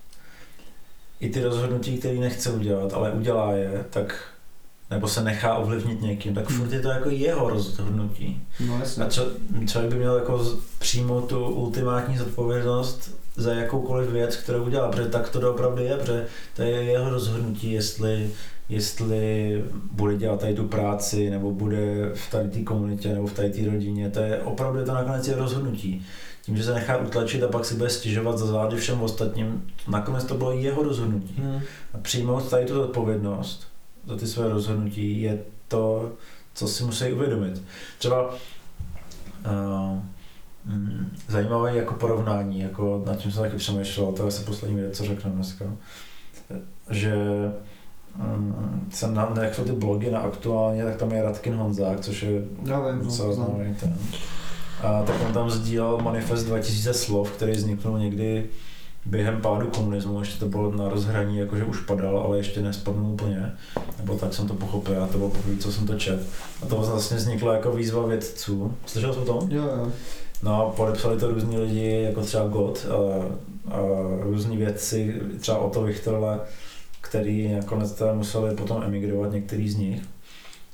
I 1.20 1.28
ty 1.28 1.42
rozhodnutí, 1.42 1.99
které 1.99 2.14
nechce 2.14 2.50
udělat, 2.50 2.92
ale 2.92 3.12
udělá 3.12 3.52
je, 3.52 3.85
tak 3.90 4.32
nebo 4.90 5.08
se 5.08 5.25
nechá 5.25 5.54
ovlivnit 5.54 6.02
někým, 6.02 6.35
tak 6.35 6.49
furt 6.49 6.73
je 6.73 6.80
to 6.80 6.88
jako 6.88 7.11
jeho 7.11 7.49
rozhodnutí. 7.49 8.42
No 8.66 8.78
jasně. 8.78 9.04
A 9.04 9.11
čo, 9.11 9.26
člověk 9.66 9.92
by 9.92 9.99
měl 9.99 10.16
jako 10.16 10.44
přijmout 10.78 11.28
tu 11.28 11.44
ultimátní 11.44 12.18
zodpovědnost 12.18 13.18
za 13.37 13.52
jakoukoliv 13.52 14.11
věc, 14.11 14.37
kterou 14.37 14.64
udělá, 14.64 14.88
protože 14.88 15.08
tak 15.08 15.28
to 15.28 15.50
opravdu 15.50 15.82
je, 15.82 15.96
protože 15.96 16.26
to 16.56 16.62
je 16.62 16.82
jeho 16.82 17.11
rozhodnutí, 17.11 17.73
jestli, 17.73 18.30
jestli 18.68 19.64
bude 19.92 20.16
dělat 20.16 20.40
tady 20.40 20.54
tu 20.54 20.64
práci, 20.64 21.30
nebo 21.30 21.50
bude 21.50 22.11
v 22.14 22.30
tady 22.30 22.49
té 22.49 22.62
komunitě, 22.62 23.08
nebo 23.08 23.26
v 23.26 23.32
tady 23.32 23.50
té 23.50 23.70
rodině, 23.70 24.11
to 24.11 24.20
je 24.20 24.38
opravdu 24.38 24.85
to 24.85 24.94
nakonec 24.94 25.28
je 25.28 25.37
rozhodnutí. 25.37 26.06
Tím, 26.47 26.57
že 26.57 26.65
se 26.65 26.75
nechá 26.75 26.97
utlačit 26.97 27.43
a 27.43 27.49
pak 27.49 27.65
si 27.65 27.75
bude 27.75 27.91
stěžovat 27.91 28.38
za 28.38 28.47
zády 28.47 28.76
všem 28.76 29.03
ostatním, 29.03 29.67
nakonec 29.88 30.25
to 30.25 30.35
bylo 30.35 30.53
jeho 30.53 30.83
rozhodnutí. 30.83 31.35
Hmm. 31.38 31.61
A 31.95 31.99
přijmout 31.99 32.50
tady 32.50 32.67
tu 32.67 32.83
odpovědnost 32.83 33.67
za 34.07 34.17
ty 34.17 34.26
své 34.26 34.49
rozhodnutí 34.49 35.23
je 35.23 35.38
to, 35.69 36.12
co 36.55 36.69
si 36.69 36.85
musí 36.85 37.12
uvědomit. 37.12 37.62
Třeba 37.99 38.31
uh, 38.31 39.99
zajímavé 41.29 41.76
jako 41.76 41.95
porovnání, 41.95 42.61
jako 42.61 43.03
nad 43.07 43.21
čím 43.21 43.33
jsem 43.33 43.43
taky 43.43 43.57
přemýšlel, 43.57 44.12
to 44.12 44.23
je 44.23 44.29
asi 44.29 44.45
poslední 44.45 44.76
věc, 44.76 44.97
co 44.97 45.05
řeknu 45.05 45.31
dneska. 45.31 45.65
že 46.91 47.15
um, 48.19 48.87
jsem 48.91 49.15
na, 49.15 49.35
jako 49.43 49.65
ty 49.65 49.73
blogy 49.73 50.11
na 50.11 50.21
aktuálně, 50.21 50.85
tak 50.85 50.97
tam 50.97 51.12
je 51.12 51.23
Radkin 51.23 51.55
Honzák, 51.55 52.00
což 52.00 52.23
je 52.23 52.43
Já 52.65 52.88
vím, 52.88 52.99
no, 52.99 53.05
docela 53.05 53.33
známý 53.33 53.75
ten. 53.81 53.99
A 54.83 55.02
tak 55.02 55.16
on 55.26 55.33
tam 55.33 55.50
sdílel 55.50 55.99
manifest 55.99 56.45
2000 56.45 56.95
slov, 56.95 57.30
který 57.30 57.52
vzniknul 57.52 57.99
někdy 57.99 58.47
během 59.06 59.40
pádu 59.40 59.66
komunismu, 59.66 60.21
ještě 60.21 60.40
to 60.40 60.49
bylo 60.49 60.73
na 60.73 60.88
rozhraní, 60.88 61.38
jakože 61.38 61.64
už 61.64 61.80
padal, 61.80 62.18
ale 62.18 62.37
ještě 62.37 62.62
nespadnul 62.62 63.12
úplně, 63.12 63.52
nebo 63.99 64.14
tak 64.14 64.35
jsem 64.35 64.49
to 64.49 64.54
pochopil, 64.54 65.04
a 65.04 65.06
to 65.06 65.18
bylo 65.18 65.30
poprvé, 65.30 65.56
co 65.56 65.73
jsem 65.73 65.87
to 65.87 65.99
čet. 65.99 66.26
A 66.62 66.66
to 66.66 66.76
vlastně 66.76 67.16
vzniklo 67.16 67.52
jako 67.52 67.73
výzva 67.73 68.06
vědců. 68.06 68.75
Slyšel 68.87 69.14
jsi 69.14 69.21
o 69.21 69.25
tom? 69.25 69.50
Jo, 69.50 69.62
jo. 69.62 69.92
No 70.42 70.66
a 70.66 70.71
podepsali 70.71 71.18
to 71.18 71.30
různí 71.30 71.59
lidi, 71.59 72.02
jako 72.02 72.21
třeba 72.21 72.49
God 72.49 72.87
a, 72.90 72.95
a 73.75 73.78
různí 74.21 74.56
vědci, 74.56 75.14
třeba 75.40 75.59
Otto 75.59 75.83
Wichterle, 75.83 76.40
který 77.00 77.52
nakonec 77.52 77.92
teda 77.92 78.14
museli 78.14 78.54
potom 78.54 78.83
emigrovat, 78.83 79.33
některý 79.33 79.71
z 79.71 79.76
nich. 79.76 80.02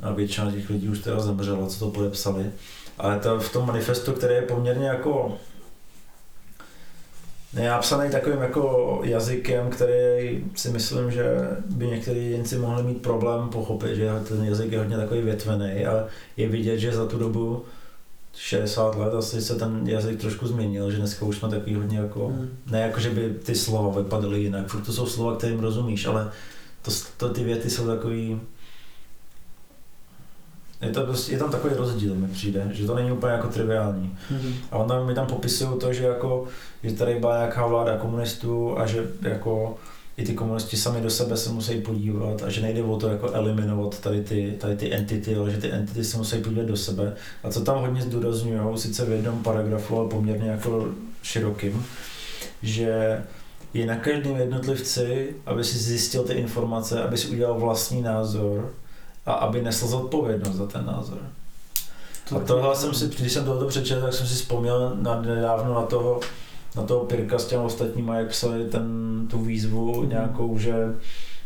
A 0.02 0.12
většina 0.12 0.52
těch 0.52 0.70
lidí 0.70 0.88
už 0.88 0.98
teda 0.98 1.20
zemřela, 1.20 1.66
co 1.66 1.78
to 1.78 1.90
podepsali. 1.90 2.50
Ale 2.98 3.18
to 3.18 3.40
v 3.40 3.52
tom 3.52 3.66
manifestu, 3.66 4.12
který 4.12 4.34
je 4.34 4.42
poměrně 4.42 4.86
jako 4.86 5.38
napsaný 7.54 8.10
takovým 8.10 8.40
jako 8.42 9.00
jazykem, 9.04 9.70
který 9.70 10.44
si 10.54 10.68
myslím, 10.70 11.10
že 11.10 11.24
by 11.66 11.86
někteří 11.86 12.30
jedinci 12.30 12.58
mohli 12.58 12.82
mít 12.82 13.02
problém 13.02 13.48
pochopit, 13.48 13.96
že 13.96 14.10
ten 14.28 14.44
jazyk 14.44 14.72
je 14.72 14.78
hodně 14.78 14.96
takový 14.96 15.20
větvený 15.20 15.86
a 15.86 16.06
je 16.36 16.48
vidět, 16.48 16.78
že 16.78 16.92
za 16.92 17.06
tu 17.06 17.18
dobu 17.18 17.64
60 18.34 18.96
let 18.96 19.14
asi 19.14 19.42
se 19.42 19.54
ten 19.54 19.88
jazyk 19.88 20.20
trošku 20.20 20.46
změnil, 20.46 20.90
že 20.90 20.96
dneska 20.96 21.26
už 21.26 21.38
jsme 21.38 21.48
takový 21.48 21.74
hodně 21.74 21.98
jako, 21.98 22.26
Hmm. 22.26 22.48
ne 22.70 22.80
jako, 22.80 23.00
že 23.00 23.10
by 23.10 23.30
ty 23.30 23.54
slova 23.54 24.02
vypadaly 24.02 24.40
jinak, 24.40 24.66
furt 24.66 24.80
to 24.80 24.92
jsou 24.92 25.06
slova, 25.06 25.36
kterým 25.36 25.60
rozumíš, 25.60 26.06
ale 26.06 26.30
to, 26.82 26.90
to 27.16 27.28
ty 27.28 27.44
věty 27.44 27.70
jsou 27.70 27.86
takový, 27.86 28.40
je, 30.82 30.90
to 30.90 31.02
prostě, 31.02 31.32
je 31.32 31.38
tam 31.38 31.50
takový 31.50 31.74
rozdíl, 31.74 32.14
mi 32.14 32.28
přijde, 32.28 32.68
že 32.72 32.86
to 32.86 32.94
není 32.94 33.12
úplně 33.12 33.32
jako 33.32 33.48
triviální. 33.48 34.18
Mhm. 34.30 34.54
A 34.70 34.76
on 34.78 34.88
tam, 34.88 35.06
mi 35.06 35.14
tam 35.14 35.26
popisují 35.26 35.78
to, 35.78 35.92
že 35.92 36.04
jako, 36.04 36.48
že 36.82 36.92
tady 36.92 37.14
byla 37.14 37.36
nějaká 37.36 37.66
vláda 37.66 37.96
komunistů 37.96 38.78
a 38.78 38.86
že 38.86 39.06
jako 39.22 39.76
i 40.16 40.24
ty 40.24 40.34
komunisti 40.34 40.76
sami 40.76 41.00
do 41.00 41.10
sebe 41.10 41.36
se 41.36 41.50
musí 41.50 41.80
podívat 41.80 42.42
a 42.42 42.50
že 42.50 42.60
nejde 42.60 42.82
o 42.82 42.96
to 42.96 43.08
jako 43.08 43.30
eliminovat 43.30 44.00
tady 44.00 44.22
ty, 44.22 44.54
tady 44.60 44.76
ty 44.76 44.94
entity, 44.94 45.36
ale 45.36 45.50
že 45.50 45.56
ty 45.56 45.72
entity 45.72 46.04
se 46.04 46.18
musí 46.18 46.38
podívat 46.38 46.66
do 46.66 46.76
sebe. 46.76 47.14
A 47.42 47.50
co 47.50 47.60
tam 47.60 47.80
hodně 47.80 48.02
zdůrazňují, 48.02 48.78
sice 48.78 49.04
v 49.04 49.12
jednom 49.12 49.42
paragrafu, 49.42 49.98
ale 49.98 50.08
poměrně 50.08 50.50
jako 50.50 50.88
širokým, 51.22 51.84
že 52.62 53.22
je 53.74 53.86
na 53.86 53.96
každém 53.96 54.36
jednotlivci, 54.36 55.36
aby 55.46 55.64
si 55.64 55.78
zjistil 55.78 56.22
ty 56.22 56.32
informace, 56.32 57.02
aby 57.02 57.18
si 57.18 57.28
udělal 57.28 57.60
vlastní 57.60 58.02
názor 58.02 58.70
a 59.26 59.32
aby 59.32 59.62
nesl 59.62 59.86
zodpovědnost 59.86 60.56
za 60.56 60.66
ten 60.66 60.86
názor. 60.86 61.18
A 62.36 62.38
tohle 62.38 62.76
jsem 62.76 62.94
si, 62.94 63.08
když 63.18 63.32
jsem 63.32 63.44
tohle 63.44 63.66
přečetl, 63.66 64.00
tak 64.00 64.14
jsem 64.14 64.26
si 64.26 64.34
vzpomněl 64.34 64.96
na, 65.00 65.22
nedávno 65.22 65.74
na 65.74 65.82
toho, 65.82 66.20
na 66.76 66.82
toho 66.82 67.04
Pirka 67.04 67.38
s 67.38 67.46
těmi 67.46 67.62
ostatníma, 67.62 68.16
jak 68.16 68.28
psali 68.28 68.64
ten, 68.64 68.82
tu 69.30 69.38
výzvu 69.38 70.04
nějakou, 70.04 70.58
že, 70.58 70.74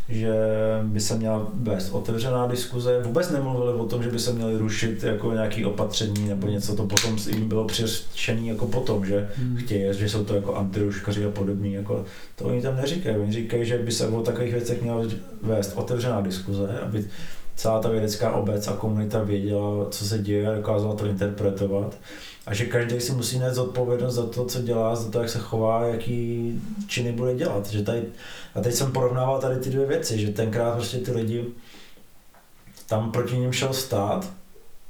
že 0.09 0.35
by 0.83 1.01
se 1.01 1.15
měla 1.17 1.47
vést 1.55 1.91
otevřená 1.91 2.47
diskuze. 2.47 3.03
Vůbec 3.03 3.31
nemluvili 3.31 3.73
o 3.73 3.87
tom, 3.87 4.03
že 4.03 4.11
by 4.11 4.19
se 4.19 4.33
měly 4.33 4.59
rušit 4.59 5.03
jako 5.03 5.33
nějaké 5.33 5.67
opatření 5.67 6.29
nebo 6.29 6.47
něco, 6.47 6.77
to 6.77 6.87
potom 6.87 7.17
jim 7.29 7.49
bylo 7.49 7.65
přiřčený 7.65 8.49
jako 8.49 8.67
potom, 8.67 9.07
že 9.07 9.29
Hmm. 9.37 9.57
chtějí, 9.57 9.95
že 9.95 10.09
jsou 10.09 10.25
to 10.25 10.35
jako 10.35 10.55
antiruškaři 10.55 11.25
a 11.25 11.31
podobný, 11.31 11.73
jako 11.73 12.05
to 12.37 12.45
oni 12.45 12.63
tam 12.63 12.77
neříkají. 12.77 13.17
Oni 13.17 13.33
říkají, 13.33 13.67
že 13.67 13.79
by 13.79 13.93
se 13.93 14.09
o 14.09 14.23
takových 14.23 14.53
věcech 14.53 14.83
měla 14.83 15.03
vést 15.43 15.73
otevřená 15.77 16.21
diskuze, 16.21 16.81
aby 16.83 17.05
celá 17.57 17.81
ta 17.81 17.89
vědecká 17.89 18.33
obec 18.33 18.69
a 18.69 18.73
komunita 18.73 19.23
věděla, 19.23 19.91
co 19.91 20.05
se 20.05 20.19
děje 20.19 20.49
a 20.49 20.55
dokázala 20.55 20.95
to 20.95 21.07
interpretovat. 21.07 21.99
A 22.47 22.55
že 22.55 22.65
každý 22.67 23.01
si 23.01 23.13
musí 23.13 23.39
nést 23.39 23.55
zodpovědnost 23.55 24.15
za 24.15 24.27
to, 24.27 24.45
co 24.45 24.63
dělá, 24.63 24.97
za 24.97 25.11
to, 25.11 25.21
jak 25.21 25.29
se 25.29 25.39
chová, 25.39 25.87
jaký 25.87 26.63
činy 26.87 27.13
bude 27.13 27.35
dělat. 27.35 27.67
Že 27.67 27.83
tady, 27.83 28.03
a 28.55 28.61
teď 28.61 28.75
jsem 28.75 28.93
porovnával 28.93 29.41
tady 29.41 29.57
ty 29.57 29.71
dvě 29.71 29.87
věci, 29.87 30.19
že 30.19 30.33
tenkrát 30.33 30.75
prostě 30.75 30.99
ty 30.99 31.13
lidi 31.13 31.45
tam 32.87 33.13
proti 33.13 33.39
ním 33.39 33.53
šel 33.53 33.73
stát, 33.73 34.33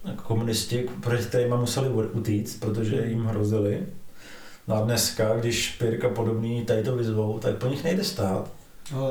jako 0.04 0.22
komunisti, 0.22 0.88
proti 1.02 1.24
kterým 1.24 1.56
museli 1.56 1.88
utíct, 1.88 2.60
protože 2.60 3.06
jim 3.06 3.24
hrozili. 3.24 3.86
No 4.68 4.76
a 4.76 4.80
dneska, 4.80 5.36
když 5.36 5.76
Pirk 5.78 6.04
a 6.04 6.08
podobný 6.08 6.64
tady 6.64 6.82
to 6.82 6.96
vyzvou, 6.96 7.38
tak 7.38 7.56
po 7.56 7.66
nich 7.66 7.84
nejde 7.84 8.04
stát, 8.04 8.50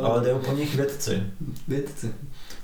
ale 0.04 0.26
jdou 0.30 0.38
po 0.40 0.52
nich 0.52 0.76
vědci. 0.76 1.24
Vědci. 1.68 2.12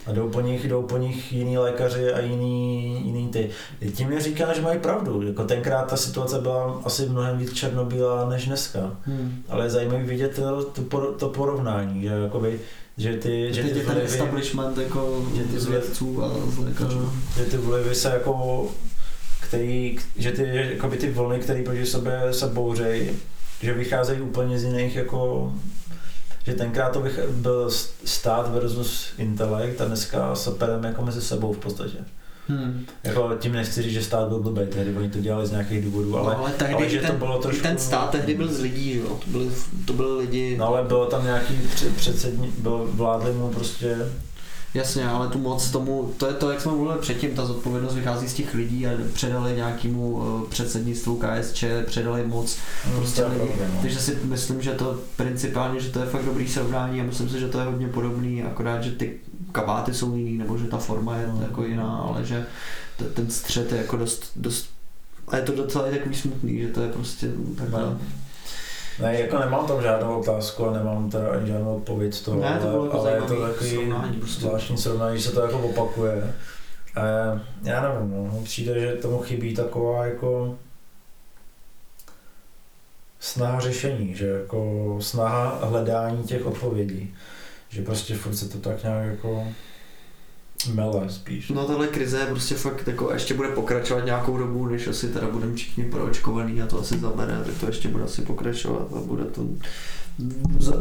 A 0.06 0.12
jdou 0.12 0.30
po 0.30 0.42
nich, 0.42 0.68
jdou 0.68 0.84
po 0.84 0.98
nich 0.98 1.34
jiní 1.34 1.58
lékaři 1.58 2.14
a 2.14 2.20
jiný, 2.20 3.02
jiný 3.06 3.28
ty. 3.28 3.50
Tím 3.94 4.10
neříká, 4.10 4.54
že 4.54 4.62
mají 4.62 4.80
pravdu. 4.80 5.22
Jako 5.28 5.44
tenkrát 5.44 5.90
ta 5.90 5.98
situace 5.98 6.40
byla 6.40 6.82
asi 6.86 7.10
mnohem 7.10 7.38
víc 7.38 7.54
černobílá 7.54 8.30
než 8.30 8.46
dneska. 8.46 8.92
Hmm. 9.06 9.44
Ale 9.50 9.66
je 9.66 9.70
zajímavé 9.70 10.04
vidět 10.04 10.36
to, 10.36 10.64
to, 10.64 10.82
por- 10.82 11.14
to 11.14 11.30
porovnání, 11.30 12.02
že, 12.02 12.08
jakoby, 12.08 12.60
že 12.98 13.18
ty, 13.18 13.54
že 13.54 13.64
Teď 13.64 13.74
ty 13.74 13.80
je 13.80 13.86
ten 13.86 13.94
vlivy, 13.94 14.08
establishment 14.08 14.78
jako 14.78 15.26
že 15.36 15.44
ty 15.44 15.60
z 15.60 15.66
vědců 15.66 16.24
a 16.24 16.32
z 16.50 16.58
lékařů. 16.58 17.12
že 17.38 17.46
ty 17.46 17.58
vlivy 17.58 17.96
se 17.96 18.10
jako, 18.10 18.68
který, 19.42 19.98
že 20.16 20.32
ty, 20.32 20.44
jakoby 20.72 20.98
ty 20.98 21.10
vlny, 21.12 21.40
které 21.40 21.64
proti 21.64 21.86
sobě 21.86 22.22
se 22.32 22.48
bouřejí, 22.48 23.10
že 23.62 23.74
vycházejí 23.74 24.22
úplně 24.22 24.60
z 24.60 24.64
jiných 24.64 24.96
jako 24.96 25.52
že 26.46 26.54
tenkrát 26.54 26.90
to 26.94 27.00
bych 27.00 27.20
byl 27.30 27.70
stát 28.06 28.54
versus 28.54 29.08
intelekt 29.18 29.82
a 29.82 29.86
dneska 29.86 30.36
se 30.36 30.52
pereme 30.52 30.88
jako 30.88 31.02
mezi 31.02 31.22
sebou 31.22 31.54
v 31.54 31.58
podstatě. 31.58 31.98
Hmm. 32.48 32.86
Jako 33.04 33.32
tím 33.40 33.52
nechci 33.54 33.82
říct, 33.82 33.94
že 33.94 34.04
stát 34.04 34.28
byl 34.28 34.40
blbý, 34.40 34.62
tehdy 34.70 34.96
oni 34.98 35.10
to 35.10 35.20
dělali 35.20 35.48
z 35.48 35.52
nějakých 35.52 35.86
důvodů, 35.86 36.18
ale, 36.18 36.34
no, 36.34 36.40
ale 36.40 36.52
tehdy 36.52 36.74
ale 36.74 36.90
že 36.90 37.02
ten, 37.02 37.12
to 37.12 37.18
bylo 37.18 37.40
trošku... 37.42 37.64
ten 37.64 37.78
stát 37.78 38.10
tehdy 38.10 38.34
byl 38.34 38.48
z 38.54 38.60
lidí, 38.60 38.98
jo? 38.98 39.20
To 39.26 39.30
byli, 39.32 39.50
to 39.86 39.94
byli 39.94 40.18
lidi, 40.18 40.58
No 40.58 40.68
ale 40.68 40.84
bylo 40.84 41.06
tam 41.06 41.24
nějaký 41.24 41.54
před- 41.76 41.96
předsední, 41.96 42.54
byl, 42.58 42.90
vládli 42.94 43.34
mu 43.34 43.50
prostě, 43.50 43.98
jasně, 44.74 45.08
ale 45.10 45.28
tu 45.28 45.40
moc 45.40 45.72
tomu, 45.72 46.14
to 46.18 46.28
je 46.28 46.34
to, 46.34 46.52
jak 46.52 46.62
jsme 46.62 46.72
mluvili 46.72 47.00
předtím, 47.00 47.36
ta 47.36 47.46
zodpovědnost 47.46 47.96
vychází 47.96 48.30
z 48.30 48.34
těch 48.34 48.54
lidí 48.54 48.88
a 48.88 48.92
předali 49.14 49.56
nějakému 49.56 50.12
uh, 50.12 50.48
předsednictvu 50.50 51.20
KSČ, 51.20 51.64
předali 51.86 52.28
moc 52.28 52.58
prostě 52.96 53.22
to 53.22 53.32
je 53.32 53.38
lidi. 53.38 53.48
pravda, 53.54 53.74
no. 53.76 53.82
Takže 53.82 54.00
si 54.00 54.18
myslím, 54.24 54.62
že 54.62 54.72
to 54.72 55.00
principálně, 55.16 55.80
že 55.80 55.90
to 55.90 56.00
je 56.00 56.06
fakt 56.06 56.26
dobrý 56.26 56.48
srovnání 56.48 57.02
a 57.02 57.04
myslím 57.04 57.30
si, 57.30 57.40
že 57.40 57.48
to 57.48 57.60
je 57.60 57.66
hodně 57.66 57.88
podobný, 57.88 58.44
akorát, 58.44 58.84
že 58.84 58.92
ty 58.92 59.20
kabáty 59.52 59.94
jsou 59.94 60.16
jiný, 60.16 60.38
nebo 60.38 60.58
že 60.58 60.66
ta 60.68 60.78
forma 60.78 61.16
je 61.18 61.28
No. 61.28 61.42
jako 61.42 61.64
jiná, 61.64 61.98
ale 61.98 62.26
že 62.26 62.46
t- 62.98 63.06
ten 63.06 63.30
střed 63.32 63.72
je 63.72 63.78
jako 63.78 63.98
dost, 63.98 64.32
dost 64.36 64.70
a 65.28 65.36
je 65.38 65.42
to 65.44 65.56
docela 65.56 65.88
i 65.88 65.92
takový 65.98 66.16
smutný, 66.16 66.62
že 66.62 66.68
to 66.68 66.82
je 66.82 66.90
prostě 66.90 67.28
takhle. 67.58 67.82
No. 67.82 67.98
Ne, 69.02 69.20
jako 69.22 69.40
nemám 69.40 69.68
tam 69.68 69.82
žádnou 69.82 70.20
otázku 70.20 70.66
a 70.68 70.74
nemám 70.74 71.10
teda 71.10 71.32
ani 71.32 71.48
žádnou 71.48 71.76
odpověď 71.76 72.14
z 72.14 72.22
toho, 72.22 72.42
Ne, 72.42 72.60
to 72.62 72.68
bylo 72.68 72.82
ale, 72.82 72.86
jako 72.86 73.00
ale 73.00 73.12
je 73.12 73.22
to 73.22 73.48
takový 73.48 73.70
srovnání 73.70 74.18
prostě. 74.18 74.42
zvláštní 74.42 74.78
srovnání, 74.78 75.18
že 75.18 75.24
se 75.24 75.32
to 75.32 75.42
jako 75.42 75.60
opakuje. 75.60 76.34
A 76.96 77.02
já 77.64 77.82
nevím, 77.82 78.12
no, 78.12 78.42
přijde, 78.44 78.80
že 78.80 78.94
tomu 78.94 79.20
chybí 79.20 79.56
taková 79.56 80.06
jako 80.06 80.58
snaha 83.20 83.60
řešení, 83.60 84.16
že 84.16 84.28
jako 84.28 84.98
snaha 85.02 85.60
hledání 85.62 86.24
těch 86.24 86.46
odpovědí. 86.46 87.14
Že 87.70 87.82
prostě 87.82 88.16
furt 88.16 88.36
se 88.36 88.50
to 88.50 88.58
tak 88.58 88.84
nějak 88.84 89.06
jako 89.06 89.48
mele 90.68 91.10
spíš. 91.10 91.50
No 91.50 91.66
tahle 91.66 91.88
krize 91.88 92.20
je 92.20 92.26
prostě 92.26 92.56
fakt 92.56 92.88
jako 92.88 93.14
ještě 93.14 93.34
bude 93.34 93.50
pokračovat 93.50 94.06
nějakou 94.06 94.38
dobu, 94.38 94.68
než 94.68 94.88
asi 94.88 95.08
teda 95.08 95.28
budeme 95.28 95.56
všichni 95.56 95.84
proočkovaný 95.84 96.62
a 96.62 96.68
to 96.68 96.80
asi 96.80 97.00
zabere, 97.00 97.38
tak 97.46 97.56
to 97.60 97.68
ještě 97.68 97.88
bude 97.88 98.04
asi 98.04 98.22
pokračovat 98.22 98.88
a 98.96 99.00
bude 99.00 99.24
to 99.24 99.42
za, 100.60 100.74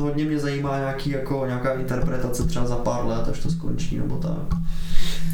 hodně 0.00 0.24
mě 0.24 0.38
zajímá 0.38 0.78
nějaký, 0.78 1.10
jako, 1.10 1.44
nějaká 1.46 1.72
interpretace 1.72 2.44
třeba 2.44 2.66
za 2.66 2.76
pár 2.76 3.06
let, 3.06 3.28
až 3.28 3.38
to 3.38 3.50
skončí, 3.50 3.98
nebo 3.98 4.16
tak. 4.16 4.58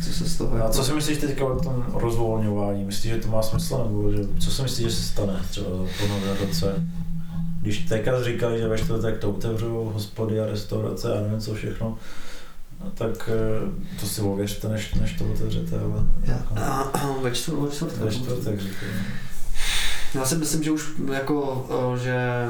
Co 0.04 0.12
se 0.12 0.24
z 0.28 0.36
toho 0.36 0.54
A 0.54 0.58
jako... 0.58 0.72
co 0.72 0.84
si 0.84 0.92
myslíš 0.92 1.18
teďka 1.18 1.44
o 1.44 1.60
tom 1.60 1.84
rozvolňování? 1.94 2.84
Myslíš, 2.84 3.12
že 3.12 3.20
to 3.20 3.28
má 3.28 3.42
smysl, 3.42 3.84
nebo 3.86 4.12
že, 4.12 4.18
co 4.38 4.50
si 4.50 4.62
myslíš, 4.62 4.86
že 4.86 4.92
se 4.92 5.02
stane 5.02 5.40
třeba 5.50 5.68
po 5.70 6.06
novém 6.08 6.36
roce? 6.40 6.86
Když 7.62 7.78
teďka 7.78 8.22
říkali, 8.22 8.58
že 8.58 8.68
ve 8.68 8.78
čtvrtek 8.78 9.18
to 9.18 9.30
otevřou 9.30 9.90
hospody 9.94 10.40
a 10.40 10.46
restaurace 10.46 11.18
a 11.18 11.20
nevím 11.20 11.40
co 11.40 11.54
všechno, 11.54 11.88
no, 11.88 11.98
tak 12.94 13.30
eh, 13.32 14.00
to 14.00 14.06
si 14.06 14.20
ověřte, 14.20 14.68
než, 14.68 14.94
než 14.94 15.12
to 15.12 15.24
otevřete, 15.24 15.80
ale 15.80 16.06
jako, 16.24 17.20
ve 17.22 17.30
čtvrt, 17.30 17.56
ve 17.56 17.70
čtvrt, 17.70 17.96
ve 17.96 18.10
čtvrtek. 18.10 18.60
Já 20.14 20.24
si 20.24 20.36
myslím, 20.36 20.62
že 20.62 20.70
už 20.70 20.88
jako, 21.12 21.66
eh, 21.94 21.98
že 21.98 22.48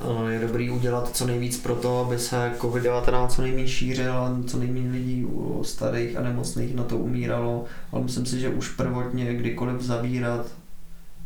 eh, 0.00 0.32
je 0.32 0.38
dobrý 0.38 0.70
udělat 0.70 1.16
co 1.16 1.26
nejvíc 1.26 1.60
pro 1.60 1.74
to, 1.74 2.04
aby 2.06 2.18
se 2.18 2.52
COVID-19 2.58 3.28
co 3.28 3.42
nejméně 3.42 3.68
šířil 3.68 4.12
a 4.12 4.38
co 4.46 4.58
nejméně 4.58 4.90
lidí 4.90 5.24
u 5.24 5.64
starých 5.64 6.16
a 6.16 6.22
nemocných 6.22 6.74
na 6.74 6.84
to 6.84 6.98
umíralo. 6.98 7.64
Ale 7.92 8.02
myslím 8.02 8.26
si, 8.26 8.40
že 8.40 8.48
už 8.48 8.68
prvotně 8.68 9.34
kdykoliv 9.34 9.82
zavírat 9.82 10.46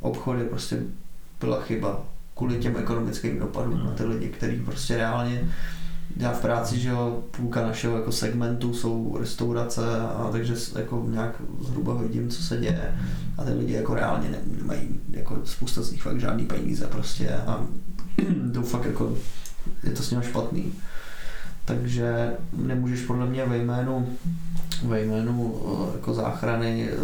obchody 0.00 0.45
prostě 0.45 0.79
byla 1.41 1.61
chyba 1.61 2.05
kvůli 2.37 2.59
těm 2.59 2.76
ekonomickým 2.76 3.38
dopadům 3.38 3.85
na 3.85 3.91
ty 3.91 4.05
lidi, 4.05 4.29
kteří 4.29 4.61
prostě 4.61 4.97
reálně 4.97 5.49
já 6.16 6.33
v 6.33 6.40
práci, 6.40 6.80
že 6.80 6.88
jo, 6.88 7.23
půlka 7.30 7.66
našeho 7.66 7.97
jako 7.97 8.12
segmentu 8.12 8.75
jsou 8.75 9.16
restaurace 9.21 10.00
a 10.00 10.28
takže 10.33 10.54
jako 10.78 11.06
nějak 11.09 11.42
zhruba 11.61 11.94
vidím, 11.94 12.30
co 12.30 12.42
se 12.42 12.56
děje 12.56 12.94
a 13.38 13.44
ty 13.44 13.52
lidi 13.52 13.73
jako 13.73 13.94
reálně 13.94 14.38
nemají 14.61 15.00
jako 15.11 15.38
spousta 15.44 15.83
z 15.83 15.92
nich 15.92 16.02
fakt 16.02 16.21
žádný 16.21 16.47
peníze 16.47 16.87
prostě 16.87 17.30
a 17.30 17.66
jdou 18.28 18.62
fakt 18.62 18.85
jako, 18.85 19.16
je 19.83 19.90
to 19.90 20.02
s 20.02 20.11
ním 20.11 20.23
špatný. 20.23 20.73
Takže 21.64 22.35
nemůžeš 22.52 23.00
podle 23.00 23.26
mě 23.26 23.44
ve 23.44 23.59
jménu, 23.59 24.09
ve 24.85 25.00
jménu 25.00 25.62
eh, 25.64 25.97
jako 25.97 26.14
záchrany 26.14 26.88
eh, 26.92 26.97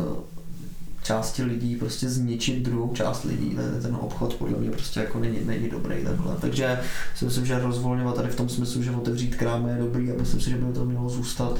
části 1.11 1.45
lidí 1.45 1.76
prostě 1.76 2.09
zničit 2.09 2.62
druhou 2.62 2.95
část 2.95 3.25
lidí, 3.25 3.57
ten 3.83 3.97
obchod 4.00 4.35
podle 4.35 4.59
mě 4.59 4.71
prostě 4.71 5.00
jako 5.00 5.19
není, 5.19 5.38
není 5.45 5.71
dobrý 5.71 6.05
takhle. 6.05 6.37
Takže 6.40 6.81
si 7.17 7.25
myslím, 7.25 7.47
že 7.47 7.59
rozvolňovat 7.59 8.17
tady 8.17 8.29
v 8.29 8.37
tom 8.37 8.49
smyslu, 8.49 8.83
že 8.83 8.90
otevřít 8.90 9.37
krámy 9.37 9.71
je 9.71 9.76
dobrý 9.79 10.11
a 10.11 10.14
myslím 10.19 10.40
si, 10.40 10.50
že 10.50 10.57
by 10.57 10.73
to 10.73 10.85
mělo 10.85 11.09
zůstat 11.09 11.59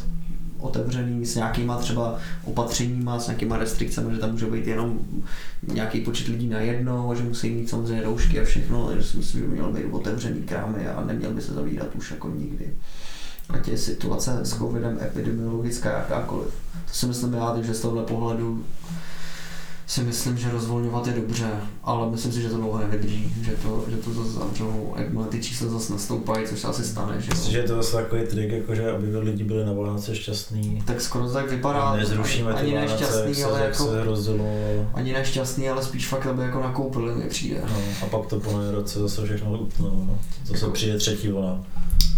otevřený 0.61 1.26
s 1.26 1.35
nějakýma 1.35 1.78
třeba 1.78 2.19
opatřeníma, 2.45 3.21
s 3.21 3.26
nějakýma 3.26 3.57
restrikcemi, 3.57 4.14
že 4.14 4.21
tam 4.21 4.33
může 4.33 4.47
být 4.47 4.66
jenom 4.66 4.99
nějaký 5.73 6.00
počet 6.00 6.28
lidí 6.28 6.49
na 6.49 6.61
jedno, 6.61 7.14
že 7.16 7.23
musí 7.23 7.50
mít 7.50 7.71
samozřejmě 7.71 8.02
roušky 8.02 8.40
a 8.40 8.45
všechno, 8.45 8.87
takže 8.87 9.09
si 9.09 9.16
myslím, 9.16 9.40
že 9.40 9.47
by 9.47 9.52
mělo 9.52 9.73
být 9.73 9.85
otevřený 9.90 10.42
krámy 10.42 10.87
a 10.87 11.04
neměl 11.04 11.30
by 11.30 11.42
se 11.42 11.54
zavírat 11.54 11.88
už 11.95 12.11
jako 12.11 12.28
nikdy. 12.28 12.75
Ať 13.49 13.69
je 13.69 13.78
situace 13.78 14.40
s 14.42 14.59
covidem 14.59 14.99
epidemiologická 15.02 15.99
jakákoliv. 15.99 16.49
To 16.87 16.95
si 16.95 17.07
myslím 17.07 17.35
já, 17.35 17.62
že 17.62 17.75
z 17.75 17.80
tohle 17.80 18.02
pohledu 18.02 18.64
si 19.90 20.02
myslím, 20.02 20.38
že 20.38 20.50
rozvolňovat 20.50 21.06
je 21.06 21.12
dobře, 21.12 21.50
ale 21.85 22.11
myslím 22.11 22.32
si, 22.32 22.42
že 22.42 22.49
to 22.49 22.56
dlouho 22.56 22.78
nevydrží, 22.78 23.35
že 23.42 23.52
to, 23.52 23.85
že 23.88 23.97
to 23.97 24.12
zase 24.12 24.30
zavřou, 24.30 24.94
jakmile 24.97 25.26
ty 25.26 25.42
čísla 25.42 25.68
zase 25.68 25.92
nastoupají, 25.92 26.47
což 26.47 26.61
se 26.61 26.66
asi 26.68 26.85
stane. 26.85 27.20
Že 27.20 27.30
Myslím, 27.30 27.52
že 27.52 27.62
to 27.62 27.76
zase 27.76 27.97
takový 27.97 28.23
trik, 28.26 28.52
jako 28.52 28.75
že 28.75 28.90
aby 28.90 29.18
lidi 29.18 29.44
byli 29.44 29.64
na 29.64 29.73
Vánoce 29.73 30.16
šťastní. 30.16 30.82
Tak 30.87 31.00
skoro 31.00 31.26
to 31.26 31.32
tak 31.32 31.50
vypadá. 31.50 31.97
Nezrušíme 31.97 32.52
ani, 32.52 32.76
ani 32.76 32.87
nešťastný, 32.87 33.44
ale 33.44 33.61
jako, 33.61 34.16
se. 34.16 34.32
Ani 34.94 35.12
nešťastný, 35.12 35.68
ale 35.68 35.82
spíš 35.82 36.09
fakt, 36.09 36.26
aby 36.26 36.42
jako 36.42 36.61
nakoupili 36.61 37.14
mi 37.14 37.28
přijde. 37.28 37.62
No, 37.73 37.78
a 38.02 38.06
pak 38.06 38.26
to 38.26 38.40
po 38.40 38.50
roce 38.70 38.99
zase 38.99 39.25
všechno 39.26 39.59
utnou, 39.59 40.04
no. 40.09 40.18
Zase 40.44 40.64
jako, 40.64 40.73
přijde 40.73 40.99
třetí 40.99 41.28
vlna 41.28 41.64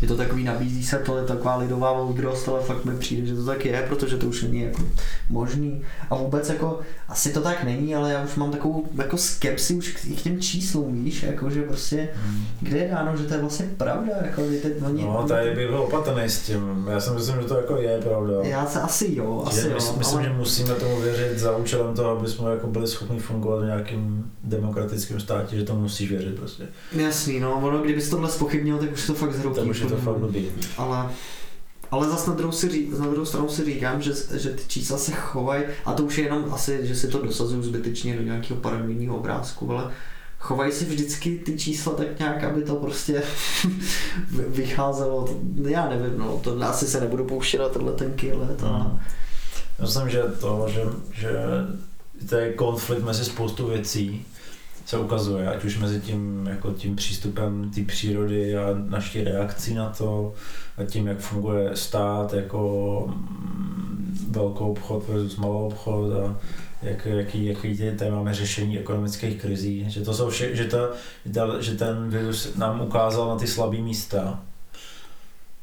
je 0.02 0.08
to 0.08 0.16
takový, 0.16 0.44
nabízí 0.44 0.84
se 0.84 0.98
to, 0.98 1.18
je 1.18 1.24
taková 1.24 1.56
lidová 1.56 1.92
moudrost, 1.92 2.48
ale 2.48 2.60
fakt 2.60 2.84
mi 2.84 2.96
přijde, 2.96 3.26
že 3.26 3.34
to 3.34 3.44
tak 3.44 3.64
je, 3.64 3.84
protože 3.88 4.16
to 4.16 4.26
už 4.26 4.42
není 4.42 4.60
jako 4.60 4.82
možný. 5.28 5.82
A 6.10 6.14
vůbec 6.14 6.48
jako, 6.48 6.80
asi 7.08 7.32
to 7.32 7.40
tak 7.40 7.64
není, 7.64 7.94
ale 7.94 8.12
já 8.12 8.24
už 8.24 8.34
mám 8.34 8.50
takovou 8.50 8.84
jako 8.94 9.16
skepsi 9.16 9.74
už 9.74 9.88
k, 9.88 10.18
k 10.18 10.22
těm 10.22 10.40
číslům, 10.40 11.04
víš, 11.04 11.22
jako 11.22 11.50
že 11.50 11.62
prostě, 11.62 12.08
hmm. 12.14 12.44
kde 12.60 12.78
je 12.78 12.90
dáno, 12.90 13.16
že 13.16 13.24
to 13.24 13.34
je 13.34 13.40
vlastně 13.40 13.66
pravda, 13.76 14.12
jako 14.22 14.42
že 14.52 14.58
teď 14.58 14.72
oni... 14.86 15.02
No, 15.02 15.24
tady 15.28 15.50
bych 15.50 15.68
byl 15.68 15.78
opatrný 15.78 16.24
s 16.24 16.40
tím, 16.40 16.86
já 16.90 17.00
si 17.00 17.10
myslím, 17.10 17.36
že 17.40 17.48
to 17.48 17.56
jako 17.56 17.76
je 17.76 18.00
pravda. 18.00 18.34
Já 18.42 18.66
se 18.66 18.80
asi 18.80 19.14
jo, 19.14 19.44
asi 19.46 19.60
že 19.60 19.68
jo. 19.68 19.74
Myslím, 19.98 20.18
ale... 20.18 20.28
že 20.28 20.32
musíme 20.32 20.74
tomu 20.74 21.00
věřit 21.00 21.38
za 21.38 21.56
účelem 21.56 21.94
toho, 21.94 22.18
aby 22.18 22.28
jsme 22.28 22.50
jako 22.50 22.66
byli 22.66 22.86
schopni 22.86 23.18
fungovat 23.18 23.62
v 23.62 23.66
nějakém 23.66 24.24
demokratickém 24.44 25.20
státě, 25.20 25.56
že 25.56 25.64
to 25.64 25.74
musíš 25.74 26.10
věřit 26.10 26.36
prostě. 26.36 26.62
Jasný, 26.92 27.40
no, 27.40 27.60
ono, 27.62 27.78
kdybys 27.78 28.10
tohle 28.10 28.30
spochybnil, 28.30 28.78
tak 28.78 28.92
už 28.92 29.06
to 29.06 29.14
fakt 29.14 29.32
zhroutí 29.32 29.71
to 29.80 29.96
fakt 29.96 30.16
blbý. 30.16 30.48
Ale, 30.76 31.10
ale 31.90 32.08
zase 32.08 32.30
na 32.30 32.36
druhou, 32.36 32.52
si 32.52 32.68
ří, 32.68 32.90
na 32.98 33.06
druhou 33.06 33.26
stranu 33.26 33.48
si 33.48 33.64
říkám, 33.64 34.02
že, 34.02 34.12
že 34.34 34.50
ty 34.50 34.62
čísla 34.68 34.98
se 34.98 35.12
chovají, 35.12 35.64
a 35.84 35.92
to 35.92 36.02
už 36.02 36.18
je 36.18 36.24
jenom 36.24 36.54
asi, 36.54 36.86
že 36.86 36.96
si 36.96 37.08
to 37.08 37.22
dosazuju 37.22 37.62
zbytečně 37.62 38.16
do 38.16 38.22
nějakého 38.22 38.60
paranoidního 38.60 39.16
obrázku, 39.16 39.70
ale 39.70 39.90
chovají 40.38 40.72
si 40.72 40.84
vždycky 40.84 41.38
ty 41.38 41.58
čísla 41.58 41.92
tak 41.92 42.18
nějak, 42.18 42.44
aby 42.44 42.62
to 42.62 42.76
prostě 42.76 43.22
vycházelo, 44.48 45.38
já 45.68 45.88
nevím, 45.88 46.18
no, 46.18 46.40
to 46.44 46.62
asi 46.62 46.86
se 46.86 47.00
nebudu 47.00 47.24
pouštět 47.24 47.58
na 47.58 47.68
tenhle 47.68 47.92
tenky 47.92 48.32
let. 48.32 48.60
Hmm. 48.60 48.98
Myslím, 49.80 50.08
že 50.08 50.22
to, 50.40 50.66
že, 50.68 50.82
že 51.12 51.32
to 52.28 52.36
je 52.36 52.52
konflikt 52.52 53.04
mezi 53.04 53.24
spoustu 53.24 53.66
věcí, 53.66 54.26
se 54.84 54.98
ukazuje, 54.98 55.48
ať 55.48 55.64
už 55.64 55.78
mezi 55.78 56.00
tím, 56.00 56.46
jako 56.46 56.72
tím 56.72 56.96
přístupem 56.96 57.70
té 57.74 57.82
přírody 57.82 58.56
a 58.56 58.66
naší 58.74 59.24
reakcí 59.24 59.74
na 59.74 59.88
to, 59.88 60.34
a 60.78 60.84
tím, 60.84 61.06
jak 61.06 61.18
funguje 61.18 61.70
stát 61.74 62.32
jako 62.32 63.04
mm, 63.06 64.28
velkou 64.30 64.70
obchod 64.70 65.08
versus 65.08 65.36
malou 65.36 65.66
obchod 65.66 66.12
a 66.12 66.36
jak, 66.82 67.06
jaký, 67.06 67.44
jaký 67.44 67.78
tady 67.98 68.10
máme 68.10 68.34
řešení 68.34 68.78
ekonomických 68.78 69.40
krizí, 69.40 69.90
že, 69.90 70.00
to 70.00 70.14
jsou 70.14 70.30
vše, 70.30 70.56
že, 70.56 70.64
ta, 70.64 70.88
že 71.60 71.74
ten 71.74 72.10
virus 72.10 72.54
nám 72.56 72.80
ukázal 72.80 73.28
na 73.28 73.36
ty 73.36 73.46
slabé 73.46 73.76
místa 73.76 74.40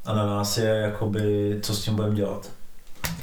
a 0.05 0.15
na 0.15 0.25
nás 0.25 0.57
je 0.57 0.65
jakoby, 0.65 1.57
co 1.61 1.75
s 1.75 1.83
tím 1.83 1.95
budeme 1.95 2.15
dělat. 2.15 2.51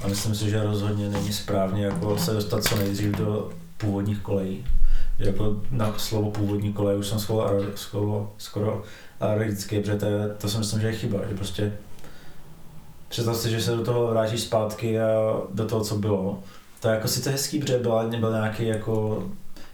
A 0.02 0.08
myslím 0.08 0.34
si, 0.34 0.50
že 0.50 0.62
rozhodně 0.62 1.08
není 1.08 1.32
správně 1.32 1.84
jako 1.84 2.18
se 2.18 2.32
dostat 2.32 2.64
co 2.64 2.76
nejdřív 2.76 3.10
do 3.10 3.50
původních 3.76 4.20
kolejí 4.20 4.64
jako 5.18 5.56
na 5.70 5.98
slovo 5.98 6.30
původní 6.30 6.72
kolej 6.72 6.98
už 6.98 7.06
jsem 7.06 7.18
skoro, 7.18 7.60
skoro, 7.74 8.32
skoro 8.38 8.82
alergický, 9.20 9.80
protože 9.80 9.96
to, 9.96 10.06
je, 10.06 10.28
to 10.40 10.48
si 10.48 10.58
myslím, 10.58 10.80
že 10.80 10.86
je 10.86 10.92
chyba, 10.92 11.18
že 11.28 11.34
prostě 11.34 11.72
představ 13.08 13.36
si, 13.36 13.50
že 13.50 13.62
se 13.62 13.76
do 13.76 13.84
toho 13.84 14.06
vrátíš 14.06 14.40
zpátky 14.40 15.00
a 15.00 15.40
do 15.54 15.64
toho, 15.64 15.84
co 15.84 15.96
bylo. 15.96 16.42
To 16.80 16.88
je 16.88 16.94
jako 16.94 17.08
sice 17.08 17.30
hezký, 17.30 17.58
protože 17.58 17.78
byl, 17.78 18.10
byl 18.20 18.30
nějaký 18.30 18.66
jako 18.66 19.24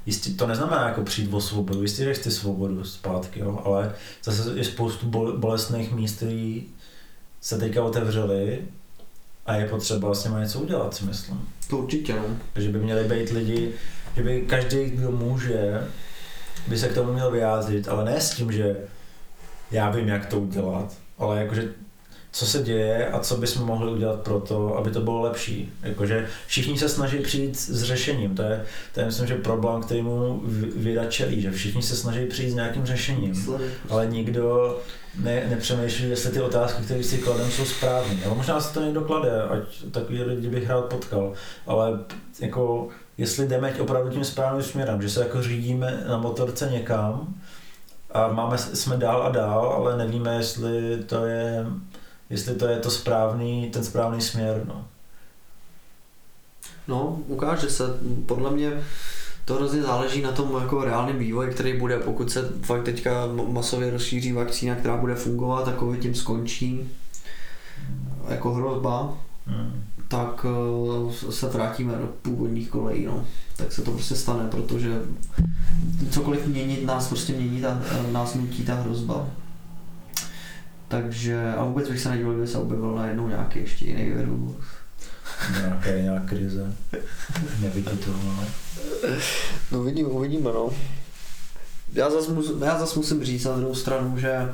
Jistě, 0.06 0.30
to 0.30 0.46
neznamená 0.46 0.88
jako 0.88 1.02
přijít 1.02 1.34
o 1.34 1.40
svobodu, 1.40 1.82
jistě, 1.82 2.04
že 2.04 2.14
chci 2.14 2.30
svobodu 2.30 2.84
zpátky, 2.84 3.40
jo, 3.40 3.62
ale 3.64 3.94
zase 4.24 4.52
je 4.54 4.64
spoustu 4.64 5.06
bolestných 5.36 5.92
míst, 5.92 6.16
které 6.16 6.60
se 7.40 7.58
teďka 7.58 7.84
otevřely 7.84 8.62
a 9.46 9.54
je 9.54 9.68
potřeba 9.68 10.14
s 10.14 10.24
nimi 10.24 10.40
něco 10.40 10.60
udělat, 10.60 10.94
si 10.94 11.04
myslím. 11.04 11.40
To 11.70 11.78
určitě, 11.78 12.14
no. 12.14 12.36
Že 12.56 12.68
by 12.68 12.78
měli 12.78 13.04
být 13.04 13.30
lidi, 13.30 13.72
že 14.16 14.22
by 14.22 14.40
každý, 14.40 14.84
kdo 14.84 15.10
může, 15.10 15.88
by 16.66 16.78
se 16.78 16.88
k 16.88 16.94
tomu 16.94 17.12
měl 17.12 17.30
vyjádřit, 17.30 17.88
ale 17.88 18.04
ne 18.04 18.20
s 18.20 18.30
tím, 18.30 18.52
že 18.52 18.76
já 19.70 19.90
vím, 19.90 20.08
jak 20.08 20.26
to 20.26 20.40
udělat, 20.40 20.92
ale 21.18 21.40
jakože 21.40 21.68
co 22.32 22.46
se 22.46 22.62
děje 22.62 23.08
a 23.08 23.20
co 23.20 23.36
bychom 23.36 23.66
mohli 23.66 23.92
udělat 23.92 24.20
pro 24.20 24.40
to, 24.40 24.76
aby 24.76 24.90
to 24.90 25.00
bylo 25.00 25.20
lepší. 25.20 25.72
Jakože 25.82 26.28
všichni 26.46 26.78
se 26.78 26.88
snaží 26.88 27.18
přijít 27.18 27.60
s 27.60 27.82
řešením, 27.82 28.36
to 28.36 28.42
je, 28.42 28.64
to 28.94 29.00
je 29.00 29.06
myslím, 29.06 29.26
že 29.26 29.34
problém, 29.34 29.82
který 29.82 30.02
mu 30.02 30.42
věda 30.76 31.04
čelí, 31.04 31.42
že 31.42 31.50
všichni 31.50 31.82
se 31.82 31.96
snaží 31.96 32.26
přijít 32.26 32.50
s 32.50 32.54
nějakým 32.54 32.86
řešením, 32.86 33.46
ale 33.88 34.06
nikdo 34.06 34.78
ne, 35.18 35.46
nepřemýšlí, 35.50 36.10
jestli 36.10 36.30
ty 36.30 36.40
otázky, 36.40 36.82
které 36.82 37.02
si 37.02 37.18
kladem, 37.18 37.50
jsou 37.50 37.64
správné. 37.64 38.16
Ale 38.24 38.34
možná 38.34 38.60
se 38.60 38.74
to 38.74 38.84
někdo 38.84 39.00
klade, 39.00 39.42
ať 39.42 39.60
takový 39.90 40.22
lidi 40.22 40.48
bych 40.48 40.68
rád 40.68 40.84
potkal, 40.84 41.32
ale 41.66 41.98
jako 42.40 42.88
jestli 43.18 43.48
jdeme 43.48 43.74
opravdu 43.74 44.10
tím 44.10 44.24
správným 44.24 44.62
směrem, 44.62 45.02
že 45.02 45.10
se 45.10 45.20
jako 45.20 45.42
řídíme 45.42 46.04
na 46.08 46.18
motorce 46.18 46.68
někam 46.72 47.34
a 48.10 48.28
máme, 48.28 48.58
jsme 48.58 48.96
dál 48.96 49.22
a 49.22 49.30
dál, 49.30 49.72
ale 49.76 49.96
nevíme, 49.96 50.34
jestli 50.36 51.02
to 51.06 51.26
je, 51.26 51.66
jestli 52.30 52.54
to 52.54 52.66
je 52.66 52.76
to 52.76 52.90
správný, 52.90 53.70
ten 53.70 53.84
správný 53.84 54.20
směr. 54.20 54.62
No. 54.68 54.84
no, 56.88 57.18
ukáže 57.26 57.70
se. 57.70 57.84
Podle 58.26 58.50
mě 58.50 58.82
to 59.44 59.54
hrozně 59.54 59.82
záleží 59.82 60.22
na 60.22 60.32
tom 60.32 60.58
jako 60.60 60.84
reálném 60.84 61.18
vývoji, 61.18 61.50
který 61.50 61.78
bude, 61.78 61.98
pokud 61.98 62.30
se 62.32 62.48
fakt 62.62 62.82
teďka 62.82 63.26
masově 63.46 63.90
rozšíří 63.90 64.32
vakcína, 64.32 64.74
která 64.74 64.96
bude 64.96 65.14
fungovat, 65.14 65.64
takový 65.64 65.98
tím 65.98 66.14
skončí 66.14 66.90
jako 68.28 68.52
hrozba, 68.52 69.18
hmm 69.46 69.82
tak 70.12 70.46
eh, 70.48 71.32
se 71.32 71.46
vrátíme 71.48 71.92
do 71.92 72.06
původních 72.06 72.68
kolejí, 72.68 73.06
no. 73.06 73.26
Tak 73.56 73.72
se 73.72 73.82
to 73.82 73.90
prostě 73.90 74.14
stane, 74.14 74.48
protože 74.50 75.00
cokoliv 76.10 76.46
měnit 76.46 76.84
nás 76.84 77.08
prostě 77.08 77.32
mění, 77.32 77.60
ta, 77.60 77.82
nás 78.12 78.34
nutí 78.34 78.64
ta 78.64 78.74
hrozba. 78.74 79.26
Takže, 80.88 81.54
a 81.58 81.64
vůbec 81.64 81.88
bych 81.88 82.00
se 82.00 82.08
nedíval, 82.10 82.32
kdyby 82.32 82.48
se 82.48 82.58
objevil 82.58 82.94
najednou 82.94 83.28
nějaký 83.28 83.58
ještě 83.58 83.86
jiný 83.86 84.10
virus. 84.10 84.56
Nějaké, 85.60 86.02
nějaká 86.02 86.26
krize. 86.26 86.76
Nevidí 87.60 87.96
to, 87.96 88.10
no. 88.10 88.44
No 89.72 89.82
vidím, 89.82 90.06
uvidíme, 90.06 90.50
no. 90.52 90.70
Já 91.92 92.10
zase 92.10 92.32
mus, 92.32 92.52
já 92.64 92.78
zas 92.78 92.94
musím 92.94 93.24
říct 93.24 93.44
na 93.44 93.56
druhou 93.56 93.74
stranu, 93.74 94.18
že 94.18 94.52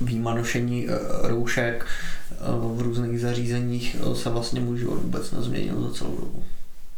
výjima 0.00 0.34
nošení 0.34 0.88
eh, 0.88 0.92
roušek 1.28 1.86
eh, 2.30 2.34
v 2.74 2.80
různých 2.80 3.20
zařízeních 3.20 3.96
eh, 4.00 4.16
se 4.16 4.30
vlastně 4.30 4.60
můj 4.60 4.78
život 4.78 5.02
vůbec 5.02 5.32
nezměnil 5.32 5.82
za 5.82 5.94
celou 5.94 6.16
dobu. 6.16 6.44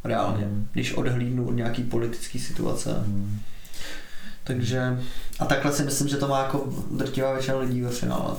Reálně, 0.05 0.45
mm. 0.45 0.69
když 0.73 0.95
odhlídnu 0.95 1.49
od 1.49 1.53
nějaký 1.53 1.83
politické 1.83 2.39
situace. 2.39 3.05
Mm. 3.07 3.41
Takže, 4.45 5.01
a 5.39 5.45
takhle 5.45 5.73
si 5.73 5.83
myslím, 5.83 6.09
že 6.09 6.17
to 6.17 6.29
má 6.29 6.43
jako 6.43 6.69
drtivá 6.91 7.33
většina 7.33 7.59
lidí 7.59 7.81
ve 7.81 7.91
finále. 7.91 8.35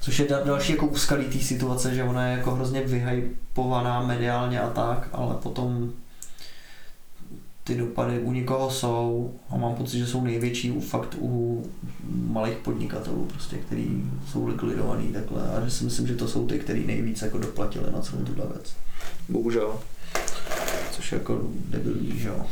Což 0.00 0.18
je 0.18 0.28
další 0.44 0.72
jako 0.72 0.86
úskalí 0.86 1.24
té 1.24 1.38
situace, 1.38 1.94
že 1.94 2.04
ona 2.04 2.26
je 2.26 2.38
jako 2.38 2.54
hrozně 2.54 2.80
vyhypovaná 2.80 4.02
mediálně 4.02 4.60
a 4.60 4.70
tak, 4.70 5.08
ale 5.12 5.34
potom 5.34 5.92
ty 7.64 7.74
dopady 7.74 8.18
u 8.18 8.32
někoho 8.32 8.70
jsou 8.70 9.34
a 9.50 9.56
mám 9.56 9.74
pocit, 9.74 9.98
že 9.98 10.06
jsou 10.06 10.24
největší 10.24 10.70
u 10.70 10.80
fakt 10.80 11.16
u 11.20 11.62
malých 12.10 12.56
podnikatelů, 12.56 13.24
prostě, 13.24 13.56
který 13.56 14.04
jsou 14.32 14.46
likvidovaný 14.46 15.12
takhle 15.12 15.42
a 15.48 15.64
že 15.64 15.70
si 15.70 15.84
myslím, 15.84 16.06
že 16.06 16.14
to 16.14 16.28
jsou 16.28 16.46
ty, 16.46 16.58
který 16.58 16.86
nejvíc 16.86 17.22
jako 17.22 17.38
doplatili 17.38 17.92
na 17.92 18.00
celou 18.00 18.22
tuhle 18.22 18.46
věc. 18.46 18.76
Bohužel. 19.28 19.78
Což 20.92 21.12
je 21.12 21.18
jako 21.18 21.42
debilní, 21.70 22.18
že 22.18 22.28
jo. 22.28 22.46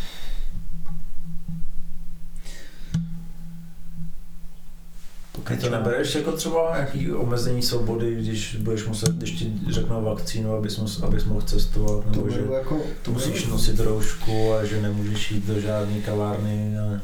Ty 5.49 5.57
to 5.57 5.71
nebereš 5.71 6.15
jako 6.15 6.33
třeba 6.33 6.73
nějaký 6.75 7.13
omezení 7.13 7.63
svobody, 7.63 8.15
když 8.15 8.57
budeš 8.57 8.87
muset, 8.87 9.09
když 9.09 9.31
ti 9.31 9.53
řeknou 9.71 10.05
vakcínu, 10.05 10.57
abys, 10.57 10.79
mus, 10.79 11.03
abys 11.03 11.25
mohl 11.25 11.41
cestovat, 11.41 12.07
nebo 12.07 12.23
to 12.23 12.31
že 12.31 12.41
jako, 12.53 12.81
to 13.03 13.11
musíš 13.11 13.47
nosit 13.47 13.81
roušku 13.81 14.53
a 14.53 14.65
že 14.65 14.83
nemůžeš 14.83 15.31
jít 15.31 15.47
do 15.47 15.61
žádné 15.61 16.01
kavárny 16.01 16.79
a, 16.79 17.01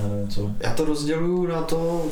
a 0.00 0.08
nevím 0.08 0.28
co. 0.28 0.50
Já 0.60 0.74
to 0.74 0.84
rozděluju 0.84 1.46
na 1.46 1.62
to, 1.62 2.06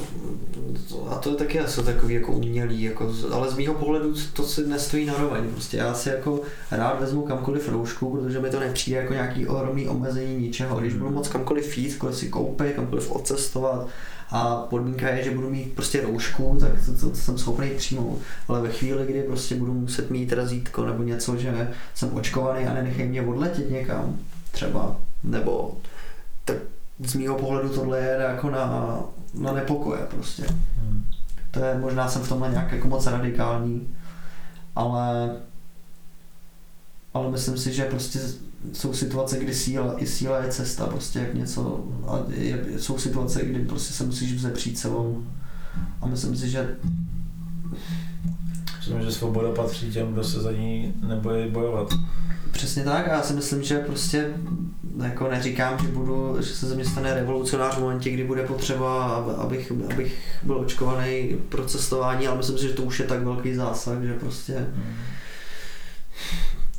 a 1.09 1.15
to 1.15 1.31
je 1.31 1.37
taky 1.37 1.61
asi 1.61 1.83
takový 1.83 2.15
jako 2.15 2.33
umělý, 2.33 2.83
jako, 2.83 3.15
ale 3.33 3.51
z 3.51 3.57
mýho 3.57 3.75
pohledu 3.75 4.15
to 4.33 4.43
si 4.43 4.67
nestojí 4.67 5.07
na 5.07 5.15
roveň. 5.15 5.49
Prostě 5.51 5.77
já 5.77 5.95
si 5.95 6.09
jako 6.09 6.41
rád 6.71 7.01
vezmu 7.01 7.23
kamkoliv 7.23 7.69
roušku, 7.69 8.11
protože 8.11 8.41
mi 8.41 8.51
to 8.51 8.61
nepřijde 8.61 8.99
jako 8.99 9.13
nějaký 9.13 9.47
ohromný 9.47 9.89
omezení 9.89 10.37
ničeho. 10.37 10.81
Když 10.81 10.95
budu 10.95 11.11
moc 11.11 11.29
kamkoliv 11.29 11.79
jít, 11.79 11.91
kamkoliv 11.91 12.17
si 12.17 12.29
koupit, 12.29 12.73
kamkoliv 12.75 13.11
odcestovat, 13.11 13.89
a 14.31 14.57
podmínka 14.57 15.09
je, 15.09 15.25
že 15.25 15.31
budu 15.31 15.51
mít 15.51 15.75
prostě 15.75 16.01
roušku, 16.01 16.57
tak 16.61 16.71
to, 16.87 16.93
to, 17.01 17.11
to 17.11 17.17
jsem 17.17 17.39
schopný 17.39 17.71
přijmout. 17.71 18.19
Ale 18.49 18.61
ve 18.61 18.69
chvíli, 18.69 19.07
kdy 19.07 19.23
prostě 19.23 19.55
budu 19.55 19.75
muset 19.75 20.11
mít 20.11 20.33
razítko 20.33 20.87
nebo 20.87 21.03
něco, 21.03 21.37
že 21.37 21.69
jsem 21.95 22.15
očkovaný 22.15 22.67
a 22.67 22.75
nenechej 22.75 23.09
mě 23.09 23.23
odletět 23.23 23.71
někam, 23.71 24.19
třeba, 24.53 24.97
nebo 25.25 25.77
tak 26.45 26.57
z 27.05 27.15
mýho 27.15 27.35
pohledu 27.35 27.69
tohle 27.69 27.99
je 27.99 28.17
jako 28.21 28.51
na, 28.51 28.99
na 29.35 29.53
nepokoje 29.53 30.01
prostě. 30.11 30.43
Hmm. 30.81 31.05
To 31.51 31.65
je, 31.65 31.79
možná 31.79 32.09
jsem 32.09 32.23
v 32.23 32.29
tomhle 32.29 32.51
nějak 32.51 32.73
jako 32.73 32.89
moc 32.89 33.07
radikální, 33.07 33.89
ale 34.77 35.31
ale 37.17 37.31
myslím 37.31 37.59
si, 37.59 37.73
že 37.73 37.85
prostě 37.85 38.19
jsou 38.73 38.95
situace, 38.95 39.39
kdy 39.39 39.55
síla, 39.55 40.03
i 40.03 40.07
síla 40.07 40.39
je 40.39 40.51
cesta, 40.51 40.87
prostě 40.87 41.19
jak 41.19 41.35
něco, 41.35 41.85
a 42.07 42.19
je, 42.29 42.65
jsou 42.77 42.99
situace, 42.99 43.45
kdy 43.45 43.65
prostě 43.65 43.95
se 43.95 44.05
musíš 44.05 44.33
vzepřít 44.35 44.79
celou 44.79 45.25
a 46.01 46.07
myslím 46.07 46.37
si, 46.37 46.51
že 46.51 46.77
Myslím, 48.79 49.03
že 49.03 49.13
svoboda 49.13 49.51
patří 49.51 49.91
těm, 49.91 50.13
kdo 50.13 50.25
se 50.25 50.41
za 50.41 50.53
ní 50.53 50.95
nebojí 51.09 51.51
bojovat. 51.51 51.95
Přesně 52.53 52.85
tak 52.85 53.09
a 53.09 53.13
já 53.13 53.23
si 53.23 53.33
myslím, 53.33 53.63
že 53.63 53.79
prostě 53.79 54.31
jako 55.03 55.29
neříkám, 55.29 55.79
že 55.79 55.89
budu, 55.89 56.37
že 56.41 56.55
se 56.55 56.67
ze 56.67 56.75
mě 56.75 56.85
stane 56.85 57.15
revolucionář 57.15 57.77
v 57.77 57.81
momentě, 57.81 58.11
kdy 58.11 58.25
bude 58.25 58.43
potřeba, 58.43 59.15
abych, 59.15 59.73
abych 59.93 60.19
byl 60.43 60.59
očkovaný 60.59 61.37
pro 61.49 61.65
cestování, 61.65 62.27
ale 62.27 62.37
myslím 62.37 62.59
si, 62.59 62.69
že 62.69 62.73
to 62.73 62.83
už 62.83 63.01
je 63.01 63.07
tak 63.07 63.23
velký 63.23 63.55
zásah, 63.55 64.03
že 64.03 64.15
prostě 64.15 64.55
hmm 64.55 64.95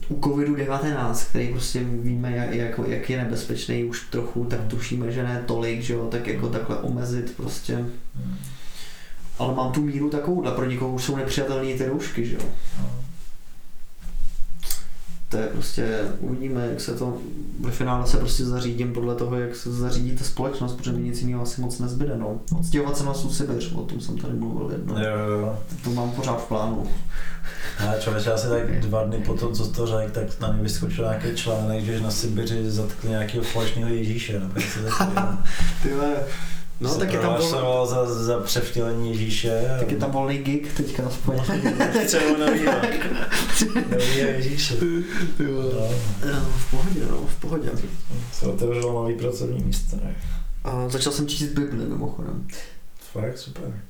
u 0.10 0.20
covidu-19, 0.20 1.30
který 1.30 1.48
prostě 1.48 1.84
víme, 1.84 2.32
jak, 2.32 2.54
jak, 2.54 2.80
jak 2.88 3.10
je 3.10 3.18
nebezpečný 3.18 3.84
už 3.84 4.08
trochu, 4.10 4.46
tak 4.46 4.60
tušíme, 4.68 5.12
že 5.12 5.24
ne 5.24 5.44
tolik, 5.46 5.82
že 5.82 5.94
jo, 5.94 6.08
tak 6.12 6.28
jako 6.28 6.50
takhle 6.50 6.78
omezit 6.78 7.34
prostě. 7.38 7.86
Ale 9.40 9.56
mám 9.56 9.72
tu 9.72 9.82
míru 9.82 10.10
takovou, 10.10 10.42
pro 10.52 10.66
někoho 10.66 10.94
už 10.94 11.04
jsou 11.04 11.16
nepřijatelné 11.16 11.74
ty 11.74 11.86
roušky, 11.86 12.26
že 12.26 12.36
jo. 12.36 12.42
To 15.30 15.38
je 15.38 15.48
prostě, 15.48 16.00
uvidíme, 16.20 16.68
jak 16.68 16.82
se 16.82 16.94
to, 16.94 17.18
ve 17.60 17.72
finále 17.72 18.08
se 18.08 18.18
prostě 18.18 18.46
zařídím 18.46 18.94
podle 18.94 19.16
toho, 19.16 19.36
jak 19.36 19.56
se 19.56 19.74
zařídí 19.74 20.12
ta 20.12 20.24
společnost, 20.24 20.74
protože 20.74 20.92
mi 20.92 21.02
nic 21.02 21.22
jiného 21.22 21.42
asi 21.44 21.62
moc 21.62 21.80
nezbyde, 21.80 22.18
no. 22.18 22.40
Odstěhovat 22.60 22.98
se 22.98 23.04
na 23.04 23.14
Sibiř, 23.14 23.74
o 23.74 23.82
tom 23.82 24.02
jsem 24.02 24.18
tady 24.18 24.34
mluvil 24.34 24.72
jedno. 24.72 25.00
Jo, 25.00 25.18
jo. 25.40 25.60
To 25.84 25.90
mám 25.90 26.12
pořád 26.12 26.44
v 26.44 26.48
plánu. 26.48 26.88
A 27.80 28.00
člověk 28.00 28.28
asi 28.28 28.48
tak 28.48 28.80
dva 28.80 29.04
dny 29.04 29.18
po 29.18 29.34
tom, 29.34 29.54
co 29.54 29.68
to 29.68 29.88
řekl, 29.88 30.12
tak 30.12 30.40
na 30.40 30.52
mě 30.52 30.64
vyskočil 30.64 31.06
nějaký 31.06 31.36
článek, 31.36 31.86
že 31.86 32.02
na 32.02 32.12
Sibiři 32.12 32.72
zatkli 32.72 33.10
nějakého 33.10 33.44
falešného 33.44 33.90
Ježíše. 33.90 34.40
Nebo 34.40 34.54
Ty 35.84 35.90
No, 36.80 36.96
tak 36.96 37.14
je 37.14 37.20
tam 37.20 37.38
vol... 37.52 37.88
za, 37.88 38.24
za 38.24 38.40
převtělení 38.40 39.10
Ježíše. 39.10 39.76
Tak 39.80 39.92
je 39.92 39.98
tam 39.98 40.12
volný 40.12 40.38
gig 40.38 40.74
teďka 40.74 41.04
aspoň. 41.08 41.40
Třeba 42.06 42.24
novýho. 42.48 42.74
novýho 43.92 44.28
Ježíše. 44.28 44.76
No. 45.40 45.82
no. 46.32 46.50
v 46.58 46.72
pohodě, 46.72 47.00
no, 47.12 47.18
v 47.28 47.36
pohodě. 47.36 47.72
Se 48.34 48.46
otevřelo 48.46 48.94
nový 49.04 49.16
pracovní 49.16 49.64
místo. 49.64 49.96
Ne? 49.96 50.16
A 50.64 50.90
začal 50.90 51.14
jsem 51.14 51.28
číst 51.28 51.50
Bibli 51.50 51.86
mimochodem. 51.86 52.48
Fakt, 53.12 53.38
super. 53.38 53.82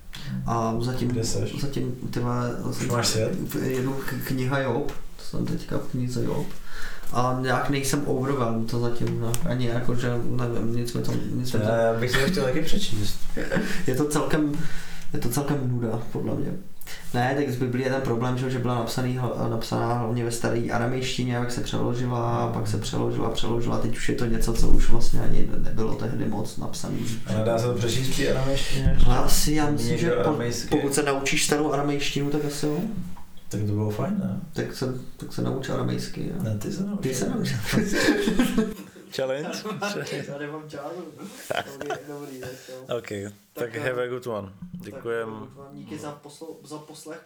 A 0.46 0.76
zatím, 0.80 1.08
Kde 1.08 1.24
seš? 1.24 1.62
zatím 1.62 1.92
ty 2.12 2.20
Už 2.70 2.88
máš 2.88 3.08
svět? 3.08 3.32
Jedu 3.62 3.96
kniha 4.28 4.60
Job, 4.60 4.92
jsem 5.30 5.46
teďka 5.46 5.78
v 5.78 5.92
knize 5.92 6.24
Job. 6.24 6.48
A 7.14 7.38
nějak 7.42 7.70
nejsem 7.70 8.02
overwhelmed 8.06 8.72
to 8.72 8.80
zatím, 8.80 9.20
no. 9.20 9.32
ani 9.46 9.68
jako, 9.68 9.96
že 9.96 10.10
nevím, 10.26 10.76
nic 10.76 10.94
mi 10.94 11.02
to... 11.02 11.12
Nic 11.32 11.54
mi 11.54 11.60
to... 11.60 11.66
Já 11.66 11.94
bych 11.94 12.12
si 12.12 12.18
to 12.18 12.28
chtěl 12.28 12.44
taky 12.44 12.62
přečíst. 12.62 13.20
je 13.88 13.96
to 13.96 14.06
celkem, 14.06 14.52
je 15.14 15.20
to 15.20 15.30
celkem 15.30 15.60
nuda, 15.72 16.02
podle 16.12 16.36
mě. 16.36 16.52
Ne, 17.14 17.36
tak 17.38 17.50
z 17.50 17.56
Biblie 17.56 17.88
je 17.88 17.92
ten 17.92 18.02
problém, 18.02 18.38
že 18.38 18.60
byla 18.60 18.76
napsaný, 18.76 19.20
napsaná 19.50 19.94
hlavně 19.94 20.26
ve 20.26 20.32
staré 20.32 20.62
aramejštině, 20.72 21.34
jak 21.34 21.52
se 21.52 21.62
přeložila, 21.62 22.52
pak 22.54 22.68
se 22.68 22.78
přeložila, 22.78 23.30
přeložila, 23.30 23.78
teď 23.80 23.98
už 23.98 24.10
je 24.10 24.16
to 24.16 24.26
něco, 24.26 24.54
co 24.54 24.68
už 24.68 24.90
vlastně 24.90 25.22
ani 25.22 25.50
nebylo 25.58 25.96
tehdy 25.96 26.26
moc 26.26 26.58
napsaný. 26.58 27.06
A 27.26 27.44
dá 27.44 27.58
se 27.58 27.66
to 27.66 27.74
přečíst 27.74 28.08
v 28.08 28.18
té 28.18 28.32
aramejštině? 28.32 28.98
Asi 29.08 29.54
já 29.54 29.70
myslím, 29.70 29.98
že 29.98 30.12
po, 30.12 30.38
pokud 30.70 30.94
se 30.94 31.04
naučíš 31.04 31.46
starou 31.46 31.72
aramejštinu, 31.72 32.30
tak 32.30 32.46
asi 32.46 32.66
jo. 32.66 32.80
Tak 33.50 33.62
to 33.62 33.68
bylo 33.74 33.90
fajn, 33.90 34.20
ne? 34.20 34.42
Tak 34.54 34.76
se, 34.76 34.86
tak 35.18 35.34
se 35.34 35.42
naučil 35.42 35.76
aramejsky. 35.76 36.32
Ne, 36.44 36.58
ty 36.58 36.72
se 36.72 36.84
naučil. 36.84 37.10
Ty 37.10 37.16
se 37.16 37.30
naučil. 37.30 37.58
Challenge? 39.16 39.50
Já 40.28 40.38
nemám 40.38 40.70
čáru. 40.70 41.06
Dobrý, 42.08 42.42
OK, 42.98 43.08
tak, 43.54 43.72
tak 43.72 43.76
have 43.76 44.04
a 44.04 44.08
good 44.08 44.28
one. 44.28 44.54
Děkujem. 44.72 45.48
Díky 45.74 45.98
za, 45.98 46.12
poslo, 46.12 46.60
za 46.64 46.78
poslech 46.78 47.16